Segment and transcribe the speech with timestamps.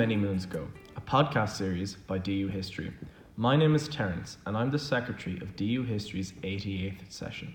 [0.00, 0.66] Many Moons Ago,
[0.96, 2.90] a podcast series by DU History.
[3.36, 7.54] My name is Terence, and I'm the secretary of DU History's 88th session.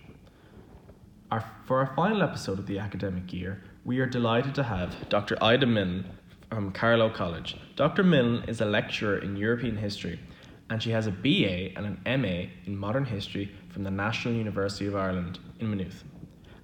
[1.32, 5.44] Our, for our final episode of the academic year, we are delighted to have Dr.
[5.44, 6.06] Ida Milne
[6.52, 7.58] from Carlow College.
[7.76, 8.04] Dr.
[8.04, 10.20] Milne is a lecturer in European history,
[10.70, 14.86] and she has a BA and an MA in modern history from the National University
[14.86, 16.04] of Ireland in Maynooth.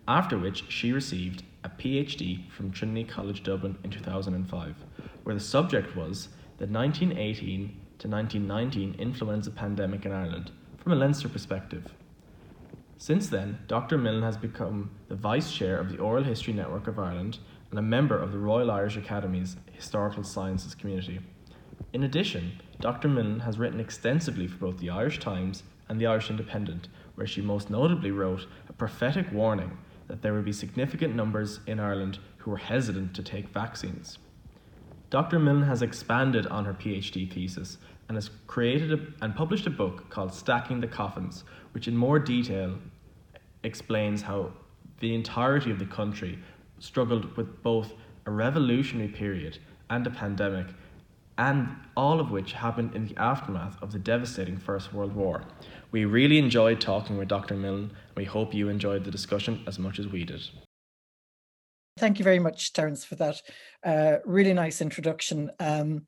[0.08, 4.76] After which, she received a PhD from Trinity College Dublin in 2005,
[5.24, 11.30] where the subject was the 1918 to 1919 influenza pandemic in Ireland from a Leinster
[11.30, 11.94] perspective.
[12.98, 13.98] Since then, Dr.
[13.98, 17.40] Milne has become the Vice Chair of the Oral History Network of Ireland
[17.70, 21.20] and a member of the Royal Irish Academy's Historical Sciences community.
[21.94, 23.08] In addition, Dr.
[23.08, 27.42] Milne has written extensively for both the Irish Times and the Irish Independent, where she
[27.42, 32.52] most notably wrote a prophetic warning that there would be significant numbers in Ireland who
[32.52, 34.18] were hesitant to take vaccines.
[35.12, 35.40] Dr.
[35.40, 40.10] Milne has expanded on her PhD thesis and has created a, and published a book
[40.10, 42.78] called Stacking the Coffins, which in more detail
[43.64, 44.54] explains how
[45.02, 46.40] the entirety of the country
[46.80, 47.92] struggled with both
[48.26, 49.58] a revolutionary period
[49.90, 50.68] and a pandemic,
[51.38, 55.44] and all of which happened in the aftermath of the devastating First World War.
[55.92, 57.56] We really enjoyed talking with Dr.
[57.56, 60.42] Milne, and we hope you enjoyed the discussion as much as we did.
[61.98, 63.42] Thank you very much, Terence, for that
[63.84, 65.52] uh, really nice introduction.
[65.60, 66.08] Um,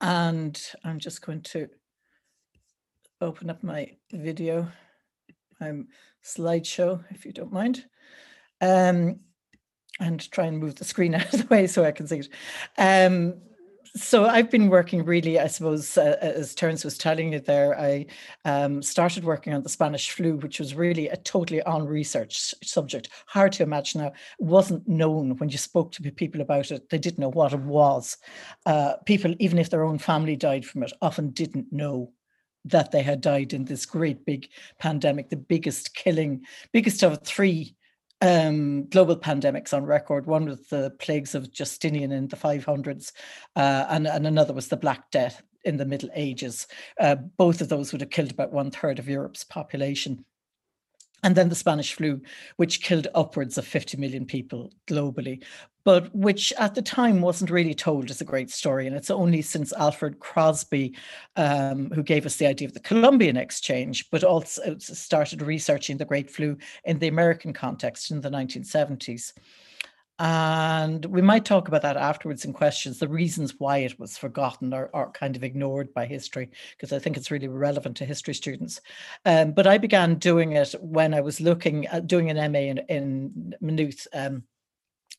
[0.00, 1.68] and I'm just going to
[3.20, 4.68] open up my video,
[5.60, 5.82] my
[6.24, 7.84] slideshow, if you don't mind,
[8.60, 9.20] um,
[9.98, 12.28] and try and move the screen out of the way so I can see it.
[13.96, 18.06] So I've been working really, I suppose, uh, as Terence was telling you there, I
[18.44, 23.08] um, started working on the Spanish flu, which was really a totally on research subject.
[23.26, 24.12] Hard to imagine now.
[24.38, 26.88] Wasn't known when you spoke to people about it.
[26.88, 28.16] They didn't know what it was.
[28.64, 32.12] Uh, people, even if their own family died from it, often didn't know
[32.66, 34.48] that they had died in this great big
[34.78, 37.74] pandemic, the biggest killing, biggest of three
[38.20, 40.26] um, global pandemics on record.
[40.26, 43.12] One was the plagues of Justinian in the 500s,
[43.56, 46.66] uh, and, and another was the Black Death in the Middle Ages.
[46.98, 50.24] Uh, both of those would have killed about one third of Europe's population
[51.22, 52.20] and then the Spanish flu,
[52.56, 55.42] which killed upwards of 50 million people globally,
[55.84, 58.86] but which at the time wasn't really told as a great story.
[58.86, 60.94] And it's only since Alfred Crosby,
[61.36, 66.04] um, who gave us the idea of the Columbian Exchange, but also started researching the
[66.04, 69.32] Great Flu in the American context in the 1970s.
[70.20, 74.74] And we might talk about that afterwards in questions, the reasons why it was forgotten
[74.74, 78.34] or, or kind of ignored by history, because I think it's really relevant to history
[78.34, 78.82] students.
[79.24, 82.78] Um, but I began doing it when I was looking at doing an MA in,
[82.90, 84.06] in Maynooth.
[84.12, 84.42] Um,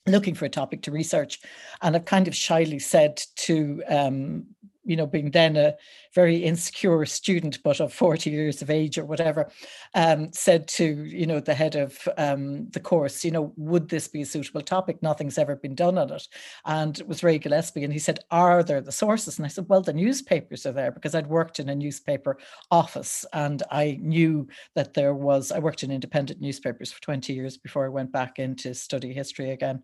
[0.07, 1.39] looking for a topic to research
[1.83, 4.43] and i've kind of shyly said to um,
[4.83, 5.75] you know, being then a
[6.13, 9.49] very insecure student, but of 40 years of age or whatever,
[9.93, 14.07] um, said to, you know, the head of um, the course, you know, would this
[14.07, 15.01] be a suitable topic?
[15.01, 16.27] Nothing's ever been done on it.
[16.65, 17.83] And it was Ray Gillespie.
[17.83, 19.37] And he said, Are there the sources?
[19.37, 22.37] And I said, Well, the newspapers are there because I'd worked in a newspaper
[22.69, 27.57] office and I knew that there was, I worked in independent newspapers for 20 years
[27.57, 29.83] before I went back in to study history again.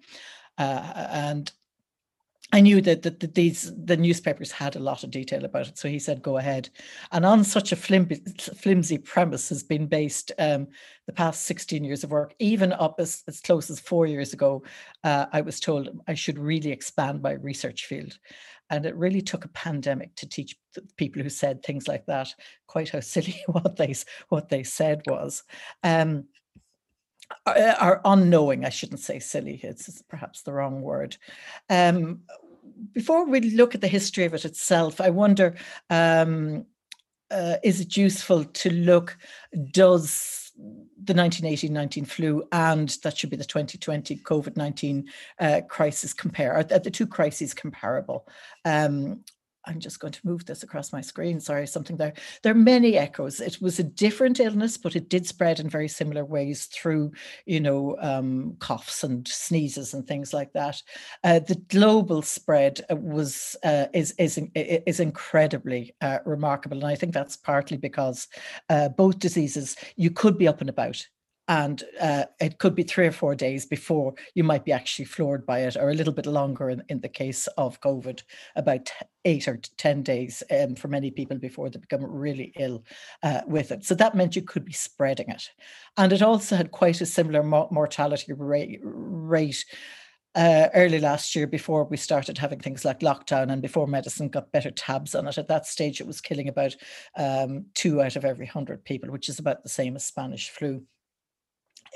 [0.57, 1.51] Uh, and
[2.53, 5.77] I knew that, that, that, these the newspapers had a lot of detail about it,
[5.77, 6.69] so he said, "Go ahead."
[7.11, 8.21] And on such a flimsy,
[8.55, 10.67] flimsy premise has been based um,
[11.07, 12.33] the past sixteen years of work.
[12.39, 14.63] Even up as, as close as four years ago,
[15.03, 18.17] uh, I was told I should really expand my research field,
[18.69, 20.55] and it really took a pandemic to teach
[20.95, 22.33] people who said things like that
[22.67, 23.93] quite how silly what they
[24.29, 25.43] what they said was.
[25.83, 26.25] Um,
[27.45, 28.65] are unknowing.
[28.65, 29.59] I shouldn't say silly.
[29.63, 31.17] It's perhaps the wrong word.
[31.69, 32.21] Um,
[32.93, 35.55] before we look at the history of it itself, I wonder:
[35.89, 36.65] um,
[37.31, 39.17] uh, is it useful to look?
[39.71, 40.51] Does
[41.03, 45.05] the 1918-19 flu and that should be the 2020 COVID-19
[45.39, 46.53] uh, crisis compare?
[46.53, 48.27] Are the two crises comparable?
[48.65, 49.23] Um,
[49.67, 51.39] I'm just going to move this across my screen.
[51.39, 52.13] Sorry, something there.
[52.41, 53.41] There are many echoes.
[53.41, 57.11] It was a different illness, but it did spread in very similar ways through,
[57.45, 60.81] you know, um, coughs and sneezes and things like that.
[61.23, 66.95] Uh, the global spread uh, was uh, is is is incredibly uh, remarkable, and I
[66.95, 68.27] think that's partly because
[68.69, 71.05] uh, both diseases you could be up and about
[71.47, 75.45] and uh, it could be three or four days before you might be actually floored
[75.45, 78.21] by it, or a little bit longer in, in the case of COVID,
[78.55, 78.91] about
[79.23, 82.83] eight or 10 days um, for many people before they become really ill
[83.23, 83.85] uh, with it.
[83.85, 85.49] So that meant you could be spreading it.
[85.95, 88.79] And it also had quite a similar mo- mortality rate.
[88.83, 89.65] rate
[90.35, 94.51] uh, early last year before we started having things like lockdown and before medicine got
[94.51, 95.39] better tabs on it.
[95.39, 96.75] At that stage, it was killing about
[97.15, 100.83] um, two out of every 100 people, which is about the same as Spanish flu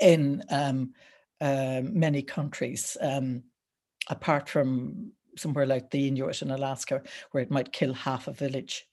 [0.02, 0.92] in um,
[1.40, 3.42] uh, many countries, um,
[4.08, 8.86] apart from somewhere like the Inuit in Alaska, where it might kill half a village.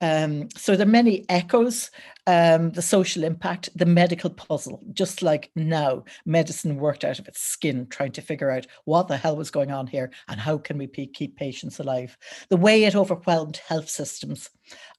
[0.00, 1.90] Um, so there are many echoes,
[2.26, 7.40] um, the social impact, the medical puzzle, just like now, medicine worked out of its
[7.40, 10.78] skin trying to figure out what the hell was going on here and how can
[10.78, 12.18] we keep patients alive.
[12.50, 14.50] The way it overwhelmed health systems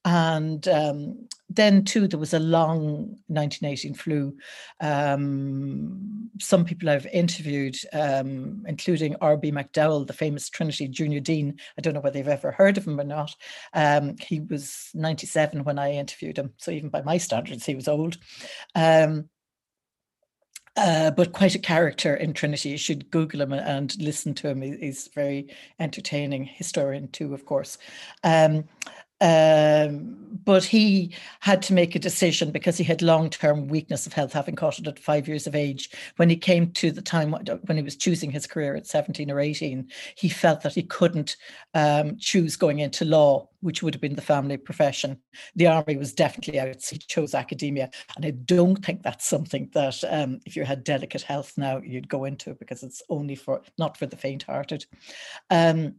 [0.06, 4.36] and um, then too there was a long 1918 flu
[4.81, 11.81] um, some people i've interviewed um, including rb mcdowell the famous trinity junior dean i
[11.81, 13.36] don't know whether you've ever heard of him or not
[13.74, 17.88] um, he was 97 when i interviewed him so even by my standards he was
[17.88, 18.18] old
[18.75, 19.28] um,
[20.78, 22.69] uh, but quite a character in Trinity.
[22.69, 24.62] You should Google him and listen to him.
[24.62, 25.48] He's very
[25.80, 27.78] entertaining historian too, of course.
[28.25, 28.66] Um,
[29.25, 34.33] um, but he had to make a decision because he had long-term weakness of health,
[34.33, 35.89] having caught it at five years of age.
[36.18, 39.39] When he came to the time when he was choosing his career at 17 or
[39.39, 41.38] 18, he felt that he couldn't
[41.74, 45.18] um, choose going into law, which would have been the family profession.
[45.56, 47.89] The army was definitely out, so he chose academia.
[48.16, 52.10] And I don't think that's something that um, if you had delicate health now, you'd
[52.10, 54.86] go into because it's only for, not for the faint-hearted.
[55.50, 55.95] Um,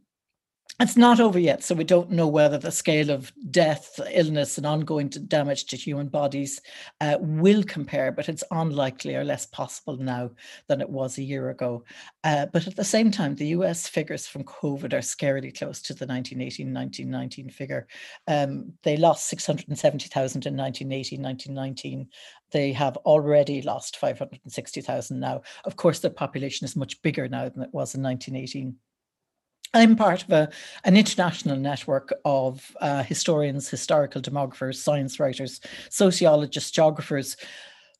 [0.79, 4.67] it's not over yet, so we don't know whether the scale of death, illness, and
[4.67, 6.61] ongoing damage to human bodies
[7.01, 10.29] uh, will compare, but it's unlikely or less possible now
[10.67, 11.83] than it was a year ago.
[12.23, 15.95] Uh, but at the same time, the US figures from COVID are scarily close to
[15.95, 17.87] the 1918 1919 figure.
[18.27, 22.07] Um, they lost 670,000 in 1918 1919.
[22.51, 25.41] They have already lost 560,000 now.
[25.65, 28.75] Of course, their population is much bigger now than it was in 1918.
[29.73, 30.49] I'm part of a,
[30.83, 35.59] an international network of uh, historians, historical demographers, science writers,
[35.89, 37.37] sociologists, geographers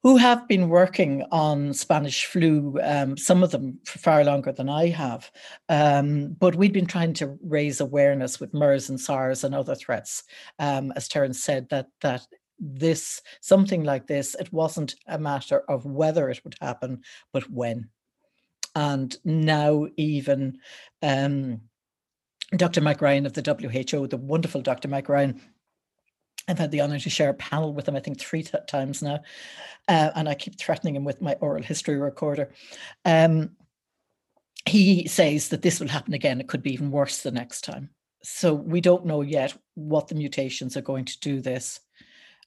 [0.04, 4.69] who have been working on Spanish flu, um, some of them for far longer than
[4.69, 5.31] I have.
[5.69, 10.24] Um, but we've been trying to raise awareness with MERS and SARS and other threats.
[10.60, 12.25] Um, as Terence said, that that
[12.60, 17.02] this something like this, it wasn't a matter of whether it would happen,
[17.34, 17.90] but when
[18.77, 20.59] and now even
[21.01, 21.62] um,
[22.56, 22.79] Dr.
[22.79, 24.88] Mike Ryan of the WHO, the wonderful Dr.
[24.88, 25.41] Mike Ryan.
[26.47, 29.21] I've had the honor to share a panel with him, I think, three times now.
[29.88, 32.51] Uh, and I keep threatening him with my oral history recorder.
[33.03, 33.50] Um,
[34.68, 36.39] he says that this will happen again.
[36.39, 37.89] It could be even worse the next time.
[38.21, 41.79] So we don't know yet what the mutations are going to do this.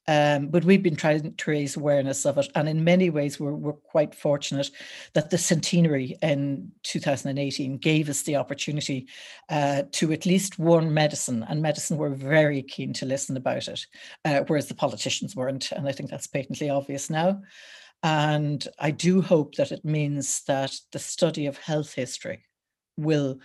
[0.08, 2.49] Um, but we've been trying to raise awareness of it.
[2.55, 4.70] And in many ways, we're, we're quite fortunate
[5.12, 9.06] that the centenary in 2018 gave us the opportunity
[9.50, 11.44] uh, to at least warn medicine.
[11.49, 13.87] And medicine were very keen to listen about it,
[14.25, 15.70] uh, whereas the politicians weren't.
[15.73, 17.43] And I think that's patently obvious now.
[18.02, 22.44] And I do hope that it means that the study of health history
[22.97, 23.38] will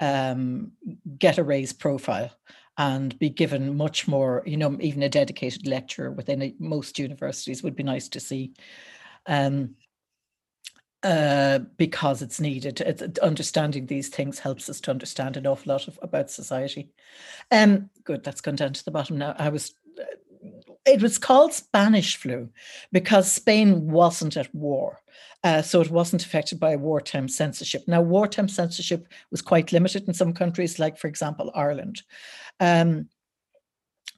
[0.00, 0.72] um,
[1.18, 2.30] get a raised profile
[2.78, 7.62] and be given much more, you know, even a dedicated lecture within a, most universities
[7.62, 8.52] would be nice to see.
[9.26, 9.74] Um,
[11.02, 12.80] uh, because it's needed.
[12.80, 16.90] It's, understanding these things helps us to understand an awful lot of, about society.
[17.52, 19.34] Um, good, that's gone down to the bottom now.
[19.38, 19.74] I was,
[20.88, 22.48] it was called Spanish flu
[22.92, 25.00] because Spain wasn't at war.
[25.44, 27.84] Uh, so it wasn't affected by wartime censorship.
[27.86, 32.02] Now, wartime censorship was quite limited in some countries, like, for example, Ireland.
[32.58, 33.08] Um,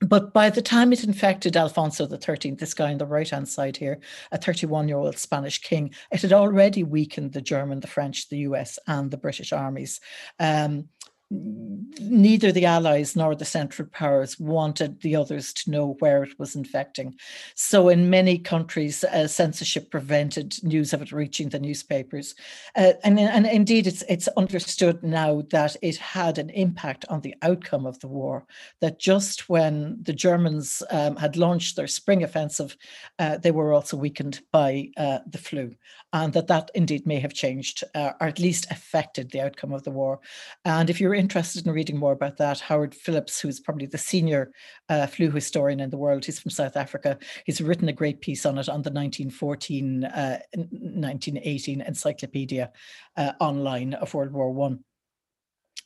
[0.01, 3.77] but by the time it infected Alfonso XIII, this guy on the right hand side
[3.77, 4.01] here,
[4.33, 8.39] a 31 year old Spanish king, it had already weakened the German, the French, the
[8.39, 10.01] US, and the British armies.
[10.39, 10.89] Um,
[11.31, 16.57] neither the Allies nor the Central Powers wanted the others to know where it was
[16.57, 17.15] infecting.
[17.55, 22.35] So, in many countries, uh, censorship prevented news of it reaching the newspapers.
[22.77, 27.35] Uh, and, and indeed, it's, it's understood now that it had an impact on the
[27.43, 28.45] outcome of the war.
[28.81, 32.77] That just when the Germans um, had launched their spring offensive,
[33.21, 35.77] uh, they were also weakened by uh, the flu,
[36.13, 39.85] and that that indeed may have changed uh, or at least affected the outcome of
[39.85, 40.21] the war.
[40.65, 44.51] And if you're interested in reading more about that, Howard Phillips, who's probably the senior
[44.89, 47.19] uh, flu historian in the world, he's from South Africa.
[47.45, 52.73] He's written a great piece on it on the 1914 uh, 1918 encyclopedia
[53.17, 54.81] uh, online of World War One.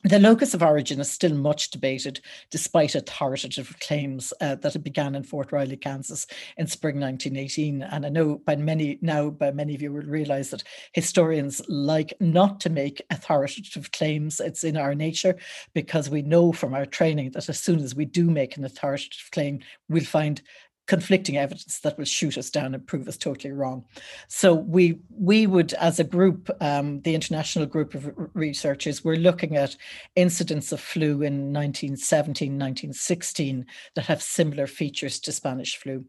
[0.05, 2.21] The locus of origin is still much debated,
[2.51, 7.81] despite authoritative claims uh, that it began in Fort Riley, Kansas in spring 1918.
[7.81, 12.13] And I know by many now, by many of you will realize that historians like
[12.19, 14.39] not to make authoritative claims.
[14.39, 15.37] It's in our nature
[15.73, 19.31] because we know from our training that as soon as we do make an authoritative
[19.31, 20.39] claim, we'll find
[20.87, 23.85] conflicting evidence that will shoot us down and prove us totally wrong.
[24.27, 29.57] So we we would, as a group, um, the international group of researchers, we're looking
[29.57, 29.75] at
[30.15, 33.65] incidents of flu in 1917, 1916
[33.95, 36.05] that have similar features to Spanish flu.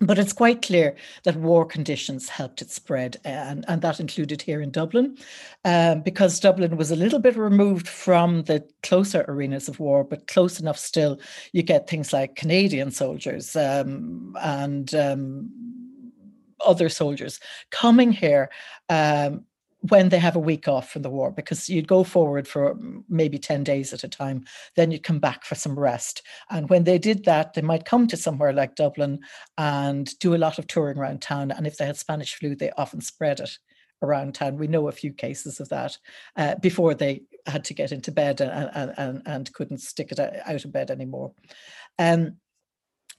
[0.00, 4.60] But it's quite clear that war conditions helped it spread, and, and that included here
[4.60, 5.18] in Dublin,
[5.64, 10.28] um, because Dublin was a little bit removed from the closer arenas of war, but
[10.28, 11.18] close enough still.
[11.52, 15.50] You get things like Canadian soldiers um, and um,
[16.64, 17.40] other soldiers
[17.70, 18.50] coming here
[18.88, 19.44] um,
[19.80, 22.76] when they have a week off from the war because you'd go forward for
[23.08, 24.44] maybe 10 days at a time
[24.74, 26.22] then you'd come back for some rest.
[26.50, 29.20] And when they did that they might come to somewhere like dublin
[29.56, 32.70] and do a lot of touring around town and if they had spanish flu they
[32.72, 33.58] often spread it
[34.02, 34.56] around town.
[34.56, 35.98] We know a few cases of that
[36.36, 40.64] uh, before they had to get into bed and, and, and couldn't stick it out
[40.64, 41.32] of bed anymore.
[41.98, 42.36] Um,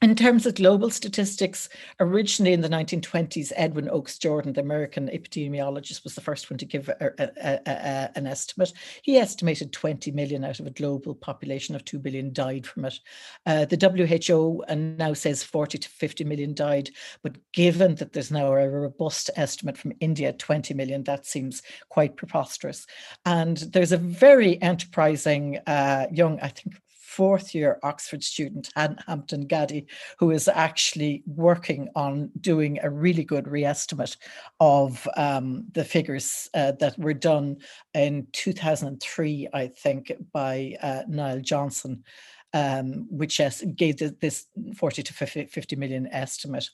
[0.01, 1.67] in terms of global statistics,
[1.99, 6.65] originally in the 1920s, Edwin Oakes Jordan, the American epidemiologist, was the first one to
[6.65, 8.71] give a, a, a, an estimate.
[9.01, 12.97] He estimated 20 million out of a global population of 2 billion died from it.
[13.45, 16.89] Uh, the WHO now says 40 to 50 million died,
[17.21, 22.15] but given that there's now a robust estimate from India, 20 million, that seems quite
[22.15, 22.87] preposterous.
[23.25, 26.75] And there's a very enterprising uh, young, I think
[27.19, 29.87] fourth year Oxford student, Hampton Gaddy,
[30.19, 34.15] who is actually working on doing a really good reestimate
[34.61, 37.57] of um, the figures uh, that were done
[37.93, 42.05] in 2003, I think, by uh, Niall Johnson,
[42.53, 43.41] um, which
[43.75, 44.45] gave this
[44.77, 46.69] 40 to 50 million estimate.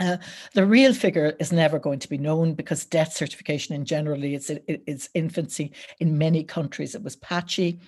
[0.00, 0.16] Uh,
[0.54, 4.50] the real figure is never going to be known because death certification in generally it's
[4.66, 7.78] its infancy in many countries it was patchy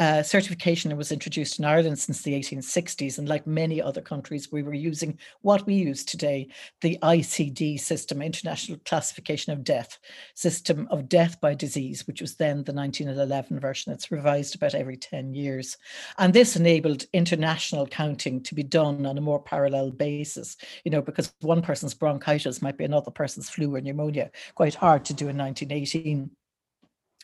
[0.00, 4.62] uh, certification was introduced in Ireland since the 1860s, and like many other countries, we
[4.62, 6.48] were using what we use today
[6.80, 9.98] the ICD system, International Classification of Death,
[10.34, 13.92] system of death by disease, which was then the 1911 version.
[13.92, 15.76] It's revised about every 10 years.
[16.18, 21.02] And this enabled international counting to be done on a more parallel basis, you know,
[21.02, 25.28] because one person's bronchitis might be another person's flu or pneumonia, quite hard to do
[25.28, 26.30] in 1918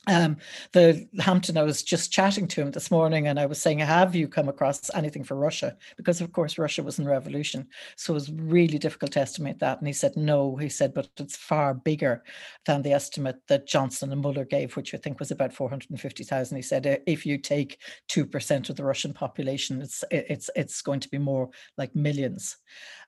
[0.06, 0.36] um,
[0.72, 4.14] the Hampton, I was just chatting to him this morning and I was saying, Have
[4.14, 5.76] you come across anything for Russia?
[5.96, 7.68] Because, of course, Russia was in revolution.
[7.96, 9.78] So it was really difficult to estimate that.
[9.78, 12.22] And he said, No, he said, but it's far bigger
[12.66, 16.56] than the estimate that Johnson and Mueller gave, which I think was about 450,000.
[16.56, 17.78] He said, If you take
[18.10, 22.56] 2% of the Russian population, it's, it's, it's going to be more like millions.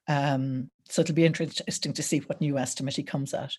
[0.08, 3.52] Um, so it'll be interesting to see what new estimate he comes at.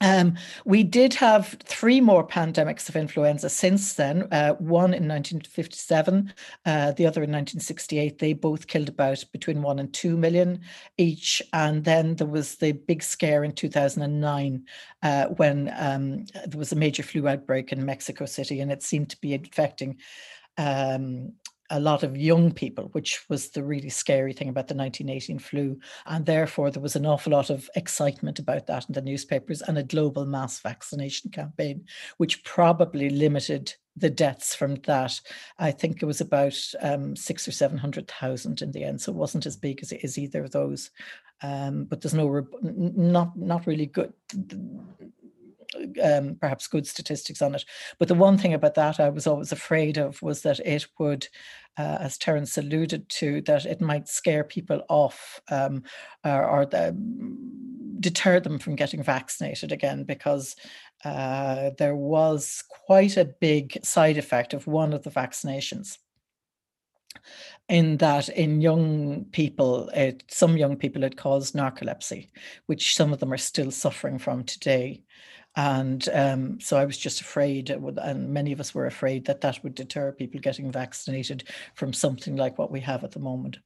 [0.00, 6.32] Um, we did have three more pandemics of influenza since then, uh, one in 1957,
[6.66, 8.18] uh, the other in 1968.
[8.18, 10.60] They both killed about between one and two million
[10.96, 11.42] each.
[11.52, 14.64] And then there was the big scare in 2009
[15.02, 19.10] uh, when um, there was a major flu outbreak in Mexico City, and it seemed
[19.10, 19.98] to be infecting
[20.56, 21.32] um,
[21.70, 25.78] a lot of young people, which was the really scary thing about the 1918 flu.
[26.06, 29.76] And therefore, there was an awful lot of excitement about that in the newspapers and
[29.78, 31.84] a global mass vaccination campaign,
[32.16, 35.20] which probably limited the deaths from that.
[35.58, 39.00] I think it was about um, six or 700,000 in the end.
[39.00, 40.90] So it wasn't as big as, as either of those.
[41.42, 44.12] Um, but there's no, not, not really good
[46.02, 47.64] um, perhaps good statistics on it.
[47.98, 51.28] But the one thing about that I was always afraid of was that it would,
[51.78, 55.82] uh, as Terence alluded to, that it might scare people off um,
[56.24, 56.96] or, or the,
[58.00, 60.54] deter them from getting vaccinated again because
[61.04, 65.98] uh, there was quite a big side effect of one of the vaccinations
[67.68, 72.28] in that in young people, it, some young people it caused narcolepsy,
[72.66, 75.02] which some of them are still suffering from today.
[75.58, 79.60] And um, so I was just afraid, and many of us were afraid that that
[79.64, 83.58] would deter people getting vaccinated from something like what we have at the moment.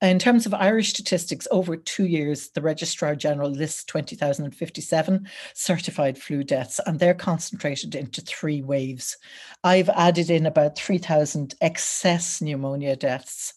[0.00, 6.44] In terms of Irish statistics, over two years, the Registrar General lists 20,057 certified flu
[6.44, 9.16] deaths, and they're concentrated into three waves.
[9.64, 13.54] I've added in about 3,000 excess pneumonia deaths.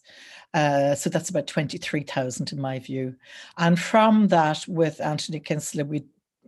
[0.55, 3.13] Uh, so that's about 23,000 in my view.
[3.59, 6.05] And from that, with Anthony Kinsella, we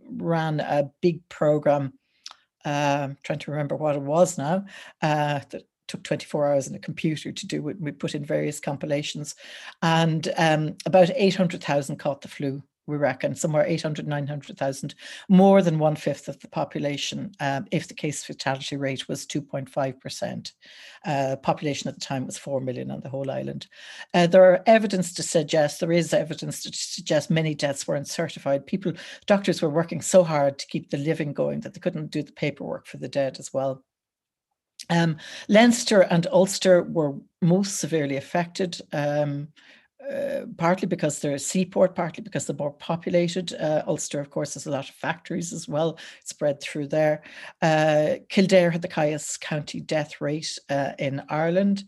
[0.08, 1.92] ran a big program
[2.64, 4.64] Um, trying to remember what it was now.
[5.00, 7.80] Uh, that took 24 hours in a computer to do it.
[7.80, 9.36] We put in various compilations,
[9.80, 14.94] and um, about 800,000 caught the flu we reckon somewhere 800, 900,000,
[15.28, 20.52] more than one fifth of the population, um, if the case fatality rate was 2.5%.
[21.04, 23.66] Uh, population at the time was 4 million on the whole island.
[24.14, 28.66] Uh, there are evidence to suggest, there is evidence to suggest many deaths were uncertified.
[28.66, 28.94] People,
[29.26, 32.32] doctors were working so hard to keep the living going that they couldn't do the
[32.32, 33.84] paperwork for the dead as well.
[34.88, 35.18] Um,
[35.48, 38.80] Leinster and Ulster were most severely affected.
[38.92, 39.48] Um,
[40.00, 43.52] uh, partly because they're a seaport, partly because they're more populated.
[43.54, 47.22] Uh, Ulster, of course, has a lot of factories as well, spread through there.
[47.60, 51.84] Uh, Kildare had the highest county death rate uh, in Ireland.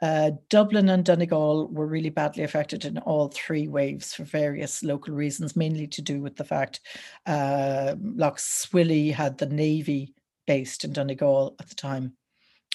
[0.00, 5.14] Uh, Dublin and Donegal were really badly affected in all three waves for various local
[5.14, 6.80] reasons, mainly to do with the fact
[7.26, 10.14] Lough Swilly had the Navy
[10.48, 12.14] based in Donegal at the time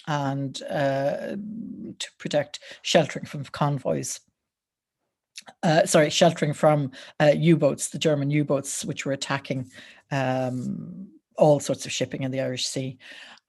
[0.08, 1.38] and to
[2.18, 4.22] protect sheltering from convoys
[5.64, 9.70] uh, sorry, sheltering from uh, U-boats, the German U-boats, which were attacking
[10.12, 12.98] um, all sorts of shipping in the Irish Sea.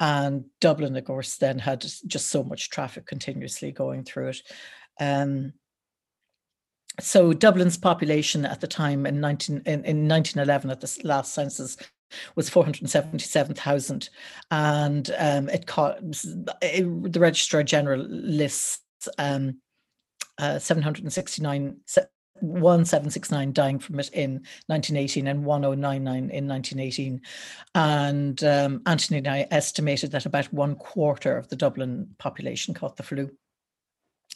[0.00, 4.42] And Dublin, of course, then had just so much traffic continuously going through it.
[5.00, 5.54] Um,
[7.00, 11.76] so Dublin's population at the time in 19 in, in 1911 at the last census
[12.34, 14.08] was 477,000
[14.50, 15.98] and um, it caught
[16.62, 18.80] it, the registrar general lists
[19.18, 19.58] um,
[20.38, 21.80] uh, 769
[22.40, 24.34] 1769 dying from it in
[24.66, 27.20] 1918 and 1099 in 1918
[27.74, 32.96] and um, anthony and i estimated that about one quarter of the dublin population caught
[32.96, 33.28] the flu.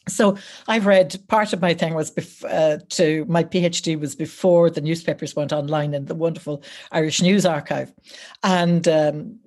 [0.08, 0.36] So
[0.66, 4.80] I've read part of my thing was bef- uh, to my PhD was before the
[4.80, 7.92] newspapers went online in the wonderful Irish News Archive,
[8.42, 9.38] and um,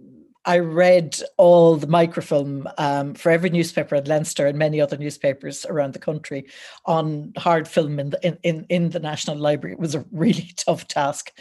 [0.45, 5.65] I read all the microfilm um, for every newspaper in Leinster and many other newspapers
[5.65, 6.47] around the country
[6.85, 9.73] on hard film in the, in, in, in the National Library.
[9.73, 11.31] It was a really tough task.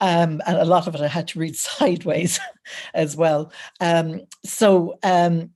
[0.00, 2.40] Um, and a lot of it I had to read sideways
[2.94, 3.52] as well.
[3.80, 5.50] Um, so um,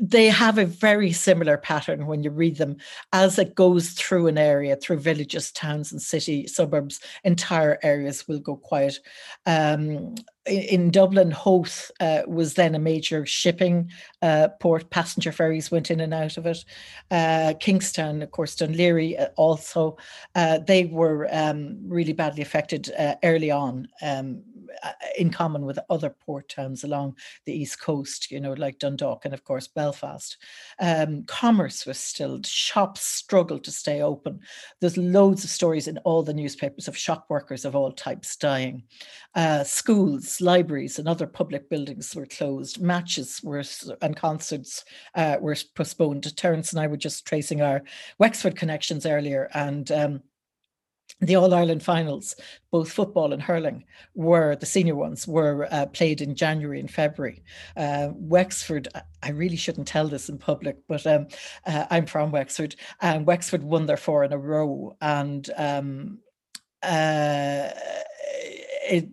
[0.00, 2.76] they have a very similar pattern when you read them
[3.12, 8.40] as it goes through an area through villages towns and city suburbs entire areas will
[8.40, 8.98] go quiet
[9.46, 10.14] um,
[10.46, 13.90] in Dublin, Howth uh, was then a major shipping
[14.22, 14.90] uh, port.
[14.90, 16.64] Passenger ferries went in and out of it.
[17.10, 19.96] Uh, Kingstown, of course, Laoghaire uh, also.
[20.34, 23.88] Uh, they were um, really badly affected uh, early on.
[24.02, 24.42] Um,
[25.18, 29.34] in common with other port towns along the east coast, you know, like Dundalk and
[29.34, 30.36] of course Belfast.
[30.80, 34.40] Um, commerce was still, shops struggled to stay open.
[34.80, 38.84] There's loads of stories in all the newspapers of shop workers of all types dying.
[39.34, 42.80] Uh, schools, libraries, and other public buildings were closed.
[42.80, 43.64] Matches were
[44.00, 46.36] and concerts uh, were postponed.
[46.36, 47.82] Terence and I were just tracing our
[48.18, 50.22] Wexford connections earlier, and um,
[51.20, 52.34] the All Ireland finals,
[52.70, 57.42] both football and hurling, were the senior ones were uh, played in January and February.
[57.76, 58.88] Uh, Wexford,
[59.22, 61.28] I really shouldn't tell this in public, but um,
[61.66, 66.18] uh, I'm from Wexford, and Wexford won their four in a row, and um,
[66.82, 67.70] uh,
[68.86, 69.08] it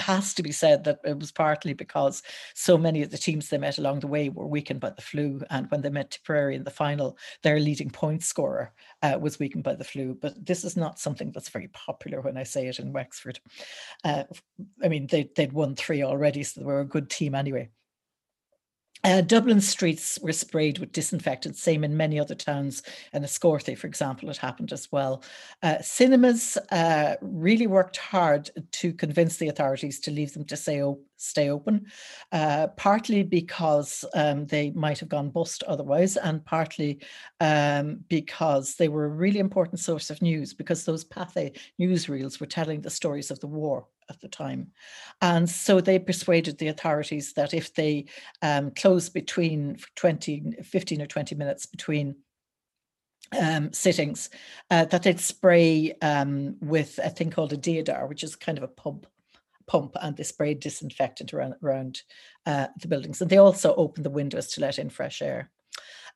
[0.00, 2.22] has to be said that it was partly because
[2.54, 5.42] so many of the teams they met along the way were weakened by the flu.
[5.50, 9.64] And when they met Tipperary in the final, their leading point scorer uh, was weakened
[9.64, 10.16] by the flu.
[10.20, 13.40] But this is not something that's very popular when I say it in Wexford.
[14.04, 14.24] Uh,
[14.82, 17.70] I mean, they, they'd won three already, so they were a good team anyway.
[19.04, 22.82] Uh, Dublin streets were sprayed with disinfectant, same in many other towns.
[23.12, 25.22] And Enniscorthy, for example, it happened as well.
[25.62, 30.82] Uh, cinemas uh, really worked hard to convince the authorities to leave them to stay,
[30.82, 31.86] op- stay open,
[32.32, 37.00] uh, partly because um, they might have gone bust otherwise, and partly
[37.40, 42.46] um, because they were a really important source of news because those Pathé newsreels were
[42.46, 44.68] telling the stories of the war at the time.
[45.20, 48.06] And so they persuaded the authorities that if they
[48.40, 52.16] um, closed between 20, 15 or 20 minutes between
[53.38, 54.30] um, sittings,
[54.70, 58.64] uh, that they'd spray um, with a thing called a deodar, which is kind of
[58.64, 59.06] a pump
[59.68, 62.02] pump and they spray disinfectant around, around
[62.46, 63.20] uh, the buildings.
[63.20, 65.50] And they also open the windows to let in fresh air.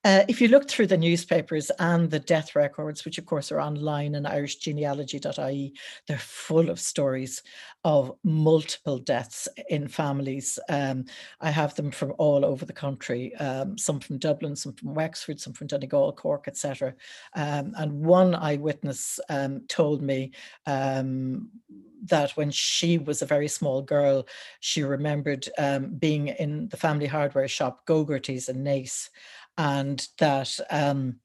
[0.05, 3.61] Uh, if you look through the newspapers and the death records, which of course are
[3.61, 5.73] online on irishgenealogy.ie,
[6.09, 7.43] they're full of stories
[7.85, 10.59] of multiple deaths in families.
[10.69, 11.05] Um,
[11.41, 15.39] I have them from all over the country, um, some from Dublin, some from Wexford,
[15.39, 16.95] some from Donegal, Cork, etc.
[17.35, 20.33] Um, and one eyewitness um, told me
[20.67, 21.49] um,
[22.07, 24.27] that when she was a very small girl,
[24.61, 29.09] she remembered um, being in the family hardware shop, Gogarty's in Naas,
[29.59, 31.17] and that um,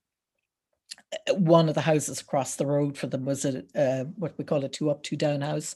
[1.33, 4.63] one of the houses across the road for them was a uh, what we call
[4.63, 5.75] a two up, two down house,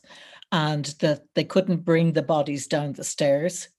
[0.51, 3.69] and that they couldn't bring the bodies down the stairs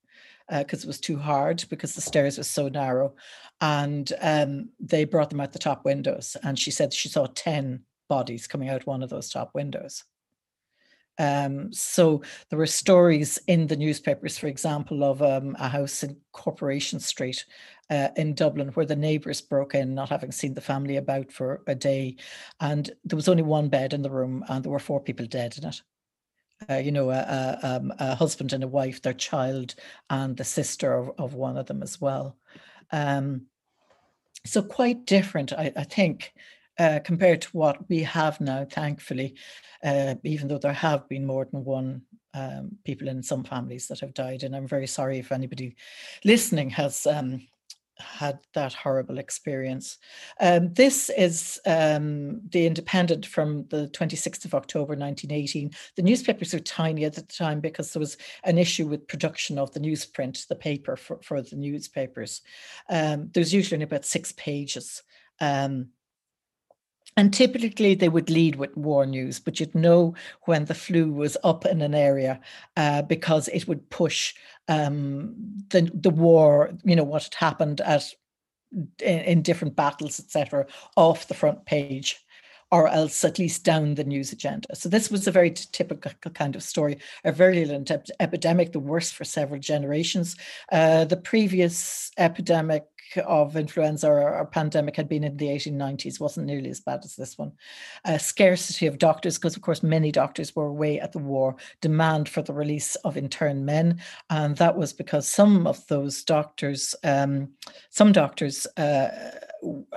[0.49, 3.15] because uh, it was too hard because the stairs was so narrow,
[3.61, 6.35] and um, they brought them out the top windows.
[6.43, 10.03] And she said she saw ten bodies coming out one of those top windows.
[11.19, 16.17] Um, so there were stories in the newspapers, for example, of um, a house in
[16.31, 17.45] Corporation Street
[17.89, 21.61] uh, in Dublin where the neighbours broke in, not having seen the family about for
[21.67, 22.15] a day,
[22.59, 25.57] and there was only one bed in the room, and there were four people dead
[25.57, 25.81] in it.
[26.69, 29.75] Uh, you know, a, a, um, a, husband and a wife, their child,
[30.09, 32.37] and the sister of, of one of them as well.
[32.91, 33.47] Um,
[34.45, 36.33] so quite different, I, I think,
[36.79, 39.35] uh, compared to what we have now, thankfully,
[39.83, 43.99] uh, even though there have been more than one um, people in some families that
[43.99, 44.43] have died.
[44.43, 45.75] And I'm very sorry if anybody
[46.23, 47.45] listening has um,
[48.03, 49.97] had that horrible experience.
[50.39, 55.71] Um, this is um, The Independent from the 26th of October 1918.
[55.95, 59.71] The newspapers were tiny at the time because there was an issue with production of
[59.73, 62.41] the newsprint, the paper for, for the newspapers.
[62.89, 65.03] Um, there's usually only about six pages.
[65.39, 65.89] Um,
[67.15, 71.37] and typically they would lead with war news, but you'd know when the flu was
[71.43, 72.39] up in an area
[72.77, 74.33] uh, because it would push
[74.67, 75.35] um,
[75.69, 78.13] the the war, you know, what had happened at
[78.71, 82.19] in, in different battles, etc., off the front page
[82.73, 84.75] or else at least down the news agenda.
[84.75, 89.13] So this was a very typical kind of story, a virulent ep- epidemic, the worst
[89.13, 90.35] for several generations.
[90.71, 92.85] Uh, the previous epidemic
[93.25, 97.15] of influenza or, or, pandemic had been in the 1890s, wasn't nearly as bad as
[97.15, 97.51] this one.
[98.05, 102.29] A scarcity of doctors, because of course many doctors were away at the war, demand
[102.29, 103.99] for the release of interned men.
[104.29, 107.49] And that was because some of those doctors, um,
[107.89, 109.09] some doctors uh,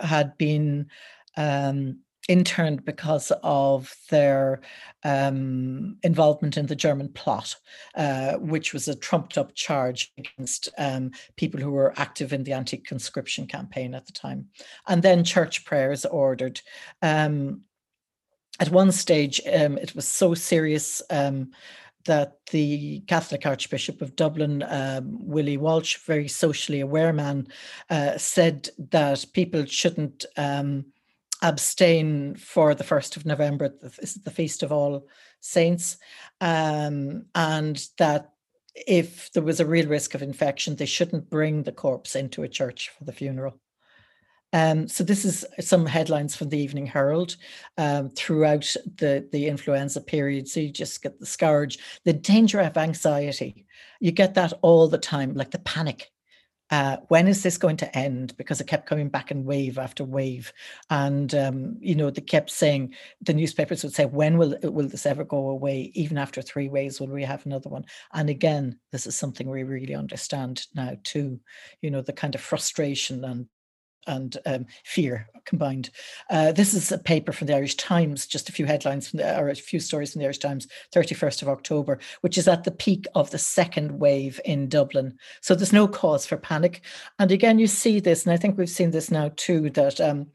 [0.01, 0.88] had been
[1.37, 4.61] um, interned because of their
[5.05, 7.55] um, involvement in the German plot,
[7.95, 12.53] uh, which was a trumped up charge against um, people who were active in the
[12.53, 14.47] anti conscription campaign at the time.
[14.89, 16.61] And then church prayers ordered.
[17.03, 17.62] Um,
[18.59, 21.51] at one stage, um, it was so serious um,
[22.07, 27.49] that the Catholic Archbishop of Dublin, um, Willie Walsh, very socially aware man,
[27.91, 30.87] uh, said that people shouldn't um,
[31.42, 35.07] abstain for the 1st of November, this is the Feast of All
[35.40, 35.99] Saints,
[36.40, 38.33] um, and that
[38.75, 42.49] if there was a real risk of infection, they shouldn't bring the corpse into a
[42.49, 43.59] church for the funeral.
[44.53, 47.37] Um, so this is some headlines from the Evening Herald
[47.79, 50.49] um, throughout the, the influenza period.
[50.49, 53.66] So you just get the scourge, the danger of anxiety.
[54.01, 56.11] You get that all the time, like the panic
[56.70, 58.37] uh, when is this going to end?
[58.37, 60.52] Because it kept coming back in wave after wave,
[60.90, 65.07] and um, you know they kept saying the newspapers would say, "When will will this
[65.07, 65.92] ever go away?
[65.94, 69.62] Even after three waves, will we have another one?" And again, this is something we
[69.62, 71.40] really understand now too.
[71.83, 73.46] You know the kind of frustration and
[74.07, 75.90] and um, fear combined.
[76.31, 79.38] Uh, this is a paper from the Irish Times, just a few headlines from the,
[79.38, 82.71] or a few stories from the Irish Times, 31st of October, which is at the
[82.71, 85.16] peak of the second wave in Dublin.
[85.40, 86.83] So there's no cause for panic.
[87.19, 90.27] And again, you see this, and I think we've seen this now too, that um,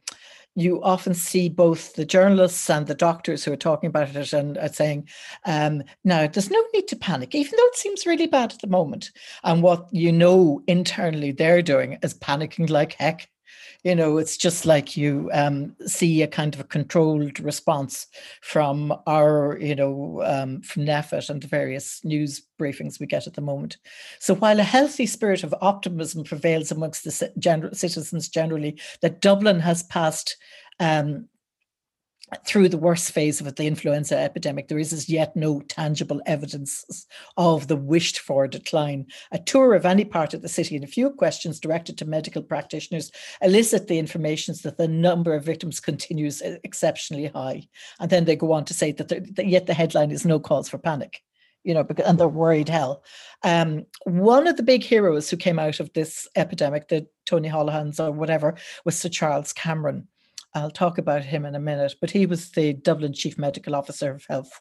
[0.55, 4.57] you often see both the journalists and the doctors who are talking about it and
[4.57, 5.07] are saying,
[5.45, 8.67] um, now there's no need to panic, even though it seems really bad at the
[8.67, 9.12] moment.
[9.43, 13.29] And what you know internally they're doing is panicking like heck
[13.83, 18.07] you know it's just like you um, see a kind of a controlled response
[18.41, 23.33] from our you know um, from NPHET and the various news briefings we get at
[23.33, 23.77] the moment.
[24.19, 29.83] So while a healthy spirit of optimism prevails amongst the citizens generally that dublin has
[29.83, 30.37] passed
[30.79, 31.27] um,
[32.45, 37.05] through the worst phase of the influenza epidemic, there is as yet no tangible evidence
[37.37, 39.05] of the wished for decline.
[39.31, 42.41] A tour of any part of the city and a few questions directed to medical
[42.41, 47.67] practitioners elicit the information that the number of victims continues exceptionally high.
[47.99, 50.69] And then they go on to say that, that yet the headline is no cause
[50.69, 51.21] for panic
[51.63, 53.03] you know, and they're worried hell.
[53.43, 57.99] Um, one of the big heroes who came out of this epidemic, the Tony Holohans
[57.99, 60.07] or whatever, was Sir Charles Cameron.
[60.53, 64.11] I'll talk about him in a minute, but he was the Dublin Chief Medical Officer
[64.11, 64.59] of Health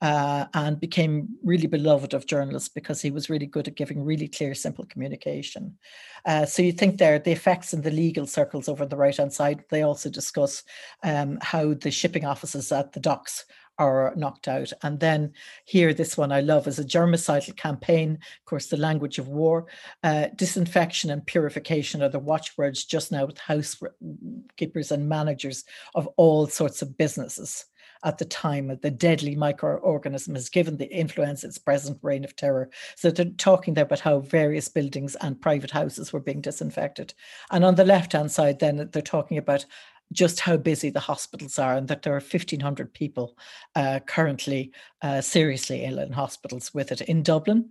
[0.00, 4.28] uh, and became really beloved of journalists because he was really good at giving really
[4.28, 5.76] clear, simple communication.
[6.24, 9.32] Uh, so you think there, the effects in the legal circles over the right hand
[9.32, 10.62] side, they also discuss
[11.02, 13.44] um, how the shipping offices at the docks
[13.78, 14.72] are knocked out.
[14.82, 15.32] And then
[15.64, 19.66] here, this one I love is a germicidal campaign, of course, the language of war.
[20.02, 26.46] Uh, disinfection and purification are the watchwords just now with housekeepers and managers of all
[26.46, 27.66] sorts of businesses
[28.04, 32.70] at the time the deadly microorganism has given the influenza its present reign of terror.
[32.96, 37.14] So they're talking there about how various buildings and private houses were being disinfected.
[37.50, 39.64] And on the left hand side, then they're talking about
[40.12, 43.36] just how busy the hospitals are and that there are 1,500 people
[43.74, 47.70] uh, currently uh, seriously ill in hospitals with it in Dublin.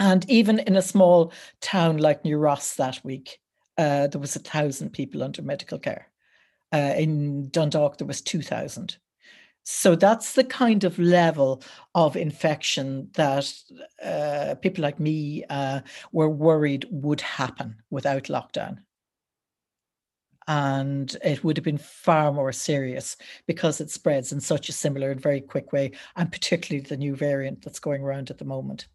[0.00, 3.38] And even in a small town like New Ross that week,
[3.78, 6.08] uh, there was a thousand people under medical care.
[6.72, 8.96] Uh, in Dundalk, there was 2,000.
[9.64, 11.62] So that's the kind of level
[11.94, 13.50] of infection that
[14.04, 15.80] uh, people like me uh,
[16.12, 18.78] were worried would happen without lockdown
[20.48, 25.10] and it would have been far more serious because it spreads in such a similar
[25.10, 28.86] and very quick way, and particularly the new variant that's going around at the moment.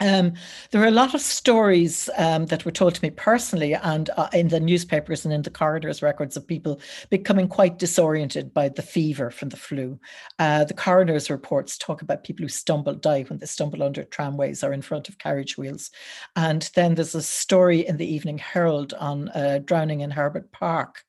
[0.00, 0.34] Um,
[0.70, 4.28] there are a lot of stories um, that were told to me personally and uh,
[4.32, 6.80] in the newspapers and in the corridors records of people
[7.10, 9.98] becoming quite disoriented by the fever from the flu.
[10.38, 14.64] Uh, the coroner's reports talk about people who stumble, die when they stumble under tramways
[14.64, 15.90] or in front of carriage wheels.
[16.34, 21.04] And then there's a story in the Evening Herald on uh, drowning in Herbert Park.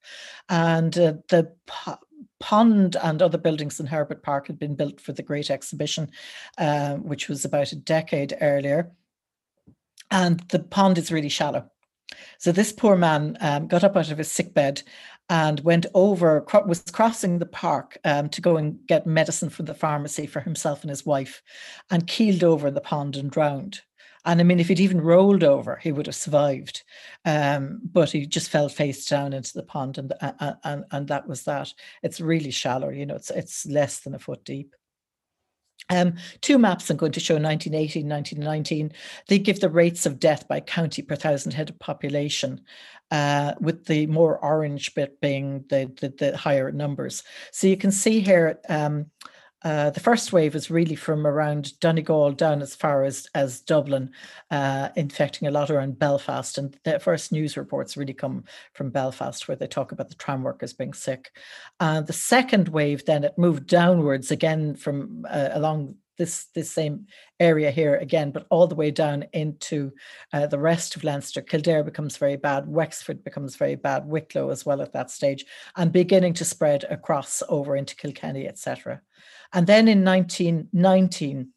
[0.47, 1.51] And uh, the
[2.45, 6.11] pond and other buildings in Herbert Park had been built for the Great Exhibition,
[6.59, 8.91] uh, which was about a decade earlier.
[10.11, 11.71] And the pond is really shallow.
[12.37, 14.83] So this poor man um, got up out of his sick bed
[15.27, 19.73] and went over, was crossing the park um, to go and get medicine from the
[19.73, 21.41] pharmacy for himself and his wife,
[21.89, 23.81] and keeled over in the pond and drowned.
[24.25, 26.83] And I mean, if he'd even rolled over, he would have survived.
[27.25, 30.13] Um, but he just fell face down into the pond, and
[30.63, 31.73] and and that was that.
[32.03, 33.15] It's really shallow, you know.
[33.15, 34.75] It's it's less than a foot deep.
[35.89, 38.91] Um, two maps I'm going to show 1918, 1919.
[39.27, 42.61] They give the rates of death by county per thousand head of population,
[43.11, 47.23] uh, with the more orange bit being the, the, the higher numbers.
[47.51, 49.11] So you can see here um,
[49.65, 54.11] uh, the first wave was really from around Donegal down as far as, as Dublin,
[54.51, 56.59] uh, infecting a lot around Belfast.
[56.59, 60.43] And the first news reports really come from Belfast, where they talk about the tram
[60.43, 61.31] workers being sick.
[61.79, 67.07] Uh, the second wave, then it moved downwards again from uh, along this this same
[67.39, 69.91] area here again, but all the way down into
[70.31, 71.41] uh, the rest of Leinster.
[71.41, 75.91] Kildare becomes very bad, Wexford becomes very bad, Wicklow as well at that stage, and
[75.91, 79.01] beginning to spread across over into Kilkenny, etc.
[79.55, 81.53] And then in 1919,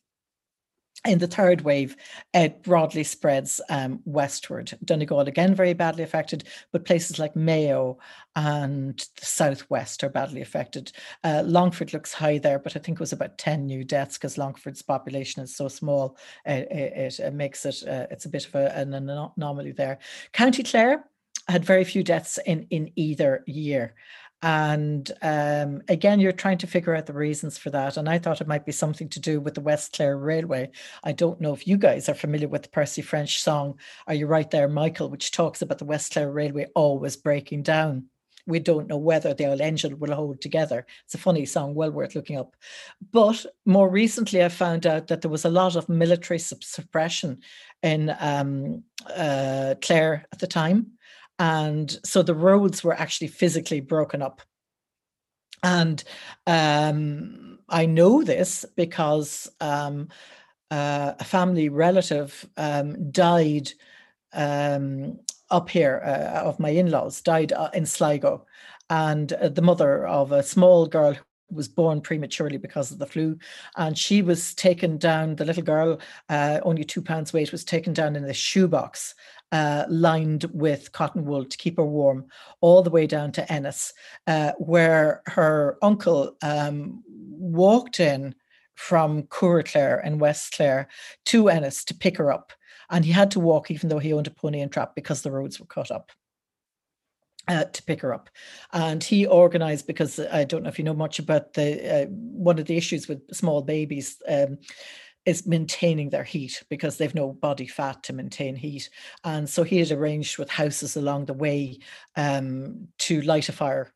[1.07, 1.97] in the third wave,
[2.33, 4.77] it broadly spreads um, westward.
[4.85, 7.99] Donegal again very badly affected, but places like Mayo
[8.37, 10.93] and the southwest are badly affected.
[11.25, 14.39] Uh, Longford looks high there, but I think it was about 10 new deaths because
[14.39, 16.17] Longford's population is so small.
[16.45, 19.99] It, it, it makes it, uh, it's a bit of a, an anomaly there.
[20.33, 21.05] County Clare
[21.49, 23.95] had very few deaths in, in either year.
[24.43, 27.97] And um, again, you're trying to figure out the reasons for that.
[27.97, 30.71] And I thought it might be something to do with the West Clare Railway.
[31.03, 34.27] I don't know if you guys are familiar with the Percy French song, Are You
[34.27, 38.07] Right There, Michael, which talks about the West Clare Railway always breaking down.
[38.47, 40.87] We don't know whether the old engine will hold together.
[41.05, 42.57] It's a funny song, well worth looking up.
[43.13, 47.41] But more recently, I found out that there was a lot of military suppression
[47.83, 50.93] in um, uh, Clare at the time
[51.39, 54.43] and so the roads were actually physically broken up.
[55.63, 56.03] And
[56.47, 60.09] um, i know this because um,
[60.71, 63.71] uh, a family relative um, died
[64.33, 65.19] um,
[65.51, 68.47] up here uh, of my in-laws died uh, in sligo.
[68.91, 71.17] And uh, the mother of a small girl
[71.51, 73.39] was born prematurely because of the flu.
[73.77, 75.99] And she was taken down the little girl
[76.29, 79.15] uh, only two pounds weight was taken down in a shoebox
[79.53, 82.27] uh, lined with cotton wool to keep her warm,
[82.61, 83.93] all the way down to Ennis,
[84.27, 88.35] uh, where her uncle um, walked in
[88.75, 90.89] from Cooraclare in West Clare
[91.27, 92.53] to Ennis to pick her up.
[92.91, 95.31] And he had to walk even though he owned a pony and trap because the
[95.31, 96.13] roads were cut up.
[97.49, 98.29] uh, to pick her up.
[98.73, 102.59] And he organized because I don't know if you know much about the uh, one
[102.59, 104.21] of the issues with small babies.
[104.29, 104.59] Um,
[105.29, 108.89] is maintaining their heat because they've no body fat to maintain heat.
[109.25, 111.81] And so he had arranged with houses along the way
[112.17, 113.93] um, to light a fire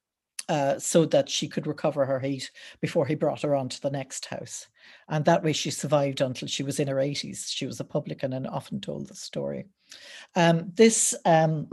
[0.50, 2.50] uh, so that she could recover her heat
[2.82, 4.66] before he brought her on to the next house.
[5.08, 7.46] And that way she survived until she was in her 80s.
[7.48, 9.64] She was a publican and often told the story.
[10.36, 11.68] Um, this um,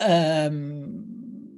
[0.00, 1.53] um,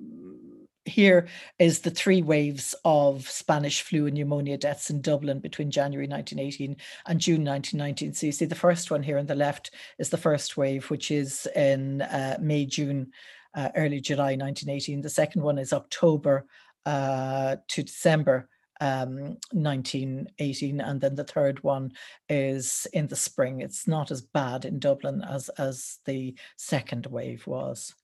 [0.86, 1.26] here
[1.58, 6.76] is the three waves of Spanish flu and pneumonia deaths in Dublin between January 1918
[7.06, 8.14] and June 1919.
[8.14, 11.10] So you see the first one here on the left is the first wave, which
[11.10, 13.12] is in uh, May, June,
[13.54, 15.02] uh, early July 1918.
[15.02, 16.46] The second one is October
[16.84, 18.48] uh, to December
[18.80, 21.92] um, 1918, and then the third one
[22.28, 23.60] is in the spring.
[23.60, 27.94] It's not as bad in Dublin as as the second wave was.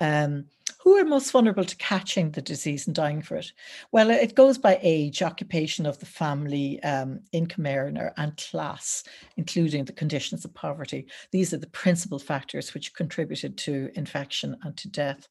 [0.00, 0.46] Um,
[0.84, 3.52] who are most vulnerable to catching the disease and dying for it?
[3.90, 9.02] Well, it goes by age, occupation of the family, um, income earner, and class,
[9.38, 11.06] including the conditions of poverty.
[11.32, 15.26] These are the principal factors which contributed to infection and to death.